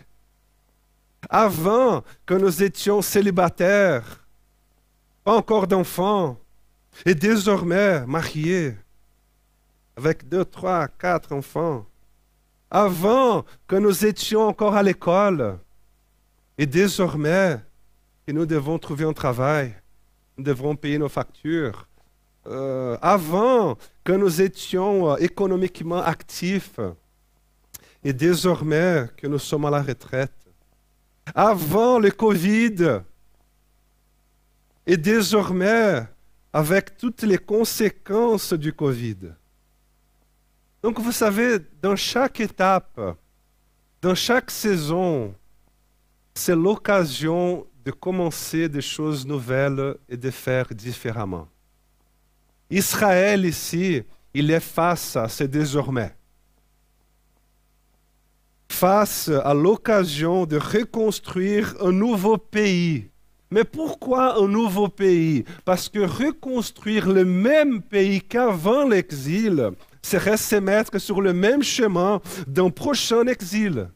Avant 1.30 2.02
que 2.26 2.34
nous 2.34 2.62
étions 2.64 3.00
célibataires, 3.00 4.24
pas 5.22 5.36
encore 5.36 5.68
d'enfants, 5.68 6.36
et 7.06 7.14
désormais 7.14 8.04
mariés, 8.06 8.74
avec 9.98 10.28
deux, 10.28 10.44
trois, 10.44 10.86
quatre 10.86 11.32
enfants 11.32 11.84
avant 12.70 13.44
que 13.66 13.74
nous 13.74 14.06
étions 14.06 14.46
encore 14.46 14.76
à 14.76 14.82
l'école. 14.84 15.58
Et 16.56 16.66
désormais 16.66 17.58
que 18.24 18.30
nous 18.30 18.46
devons 18.46 18.78
trouver 18.78 19.04
un 19.04 19.12
travail, 19.12 19.74
nous 20.36 20.44
devrons 20.44 20.76
payer 20.76 20.98
nos 20.98 21.08
factures. 21.08 21.88
Euh, 22.46 22.96
avant 23.02 23.76
que 24.04 24.12
nous 24.12 24.40
étions 24.40 25.10
euh, 25.10 25.16
économiquement 25.16 26.00
actifs. 26.00 26.78
Et 28.04 28.12
désormais 28.12 29.08
que 29.16 29.26
nous 29.26 29.40
sommes 29.40 29.64
à 29.64 29.70
la 29.70 29.82
retraite. 29.82 30.46
Avant 31.34 31.98
le 31.98 32.12
Covid. 32.12 33.00
Et 34.86 34.96
désormais 34.96 36.06
avec 36.52 36.96
toutes 36.96 37.22
les 37.22 37.38
conséquences 37.38 38.52
du 38.52 38.72
Covid. 38.72 39.32
Donc 40.88 41.00
vous 41.00 41.12
savez, 41.12 41.58
dans 41.82 41.96
chaque 41.96 42.40
étape, 42.40 42.98
dans 44.00 44.14
chaque 44.14 44.50
saison, 44.50 45.34
c'est 46.34 46.56
l'occasion 46.56 47.66
de 47.84 47.90
commencer 47.90 48.70
des 48.70 48.80
choses 48.80 49.26
nouvelles 49.26 49.96
et 50.08 50.16
de 50.16 50.30
faire 50.30 50.66
différemment. 50.74 51.46
Israël 52.70 53.44
ici, 53.44 54.02
il 54.32 54.50
est 54.50 54.60
face 54.60 55.14
à 55.14 55.28
ce 55.28 55.44
désormais. 55.44 56.16
Face 58.70 59.28
à 59.28 59.52
l'occasion 59.52 60.46
de 60.46 60.56
reconstruire 60.56 61.74
un 61.82 61.92
nouveau 61.92 62.38
pays. 62.38 63.10
Mais 63.50 63.64
pourquoi 63.64 64.42
un 64.42 64.48
nouveau 64.48 64.88
pays? 64.88 65.44
Parce 65.66 65.90
que 65.90 65.98
reconstruire 65.98 67.10
le 67.12 67.26
même 67.26 67.82
pays 67.82 68.22
qu'avant 68.22 68.88
l'exil, 68.88 69.72
serait 70.08 70.36
se 70.36 70.56
mettre 70.56 70.98
sur 70.98 71.20
le 71.20 71.32
même 71.32 71.62
chemin 71.62 72.20
d'un 72.46 72.70
prochain 72.70 73.26
exil. 73.26 73.88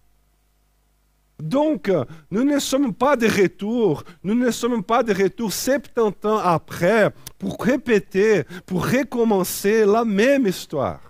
Donc, 1.43 1.91
nous 2.31 2.45
ne 2.45 2.59
sommes 2.61 2.93
pas 2.95 3.17
de 3.17 3.27
retour, 3.27 4.05
nous 4.23 4.35
ne 4.35 4.51
sommes 4.51 4.83
pas 4.83 5.03
de 5.03 5.13
retour 5.13 5.53
70 5.53 6.29
ans 6.29 6.39
après 6.39 7.11
pour 7.39 7.57
répéter, 7.61 8.45
pour 8.65 8.87
recommencer 8.87 9.85
la 9.85 10.05
même 10.05 10.47
histoire. 10.47 11.01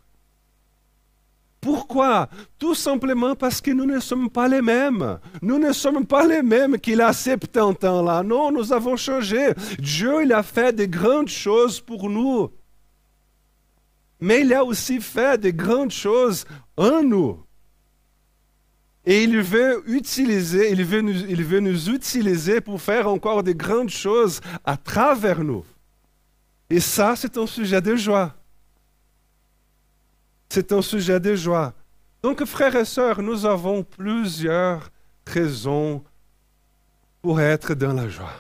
Pourquoi? 1.61 2.29
Tout 2.59 2.75
simplement 2.75 3.37
parce 3.37 3.61
que 3.61 3.71
nous 3.71 3.85
ne 3.85 4.01
sommes 4.01 4.31
pas 4.31 4.49
les 4.49 4.62
mêmes. 4.62 5.19
Nous 5.43 5.59
ne 5.59 5.73
sommes 5.73 6.07
pas 6.07 6.27
les 6.27 6.43
mêmes 6.43 6.79
qu'il 6.79 7.01
a 7.01 7.12
70 7.12 7.87
ans 7.87 8.03
là. 8.03 8.23
Non, 8.23 8.51
nous 8.51 8.73
avons 8.73 8.97
changé. 8.97 9.53
Dieu, 9.79 10.23
il 10.25 10.33
a 10.33 10.43
fait 10.43 10.73
de 10.73 10.87
grandes 10.87 11.29
choses 11.29 11.79
pour 11.79 12.09
nous 12.09 12.51
mais 14.23 14.43
il 14.43 14.55
a 14.55 14.65
aussi 14.65 15.01
fait 15.01 15.37
de 15.37 15.51
grandes 15.51 15.91
choses 15.91 16.45
en 16.77 17.03
nous. 17.03 17.45
Et 19.05 19.25
il 19.25 19.41
veut 19.41 19.83
utiliser, 19.91 20.71
il 20.71 20.85
veut, 20.85 21.01
nous, 21.01 21.25
il 21.29 21.43
veut 21.43 21.59
nous 21.59 21.91
utiliser 21.91 22.61
pour 22.61 22.81
faire 22.81 23.09
encore 23.09 23.43
de 23.43 23.51
grandes 23.51 23.91
choses 23.91 24.41
à 24.65 24.77
travers 24.77 25.43
nous. 25.43 25.65
Et 26.71 26.79
ça, 26.79 27.17
c'est 27.17 27.37
un 27.37 27.49
sujet 27.49 27.81
de 27.81 27.97
joie. 27.97 28.33
C'est 30.51 30.71
un 30.71 30.83
sujet 30.83 31.19
de 31.19 31.35
joie. 31.35 31.75
Donc, 32.23 32.45
frères 32.45 32.77
et 32.77 32.85
sœurs, 32.85 33.21
nous 33.21 33.45
avons 33.45 33.83
plusieurs 33.83 34.89
raisons 35.27 36.05
pour 37.21 37.41
être 37.41 37.75
dans 37.75 37.93
la 37.93 38.09
joie. 38.09 38.37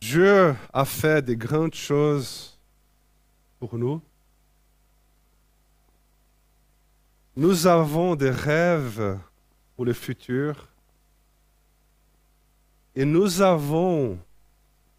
Dieu 0.00 0.56
a 0.72 0.84
fait 0.84 1.24
de 1.24 1.34
grandes 1.34 1.74
choses 1.74 2.55
pour 3.58 3.76
nous. 3.78 4.00
Nous 7.36 7.66
avons 7.66 8.16
des 8.16 8.30
rêves 8.30 9.18
pour 9.74 9.84
le 9.84 9.92
futur 9.92 10.68
et 12.94 13.04
nous 13.04 13.42
avons 13.42 14.18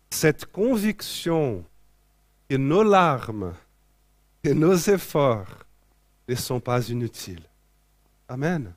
cette 0.09 0.45
conviction 0.45 1.65
que 2.47 2.55
nos 2.55 2.83
larmes 2.83 3.53
et 4.43 4.53
nos 4.53 4.75
efforts 4.75 5.65
ne 6.27 6.35
sont 6.35 6.59
pas 6.59 6.87
inutiles. 6.89 7.43
Amen. 8.29 8.73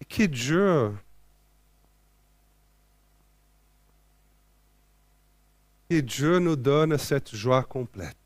Et 0.00 0.04
que 0.04 0.22
Dieu 0.24 0.92
Et 5.92 6.02
Dieu 6.02 6.38
nous 6.38 6.54
donne 6.54 6.96
cette 6.98 7.34
joie 7.34 7.64
complète. 7.64 8.19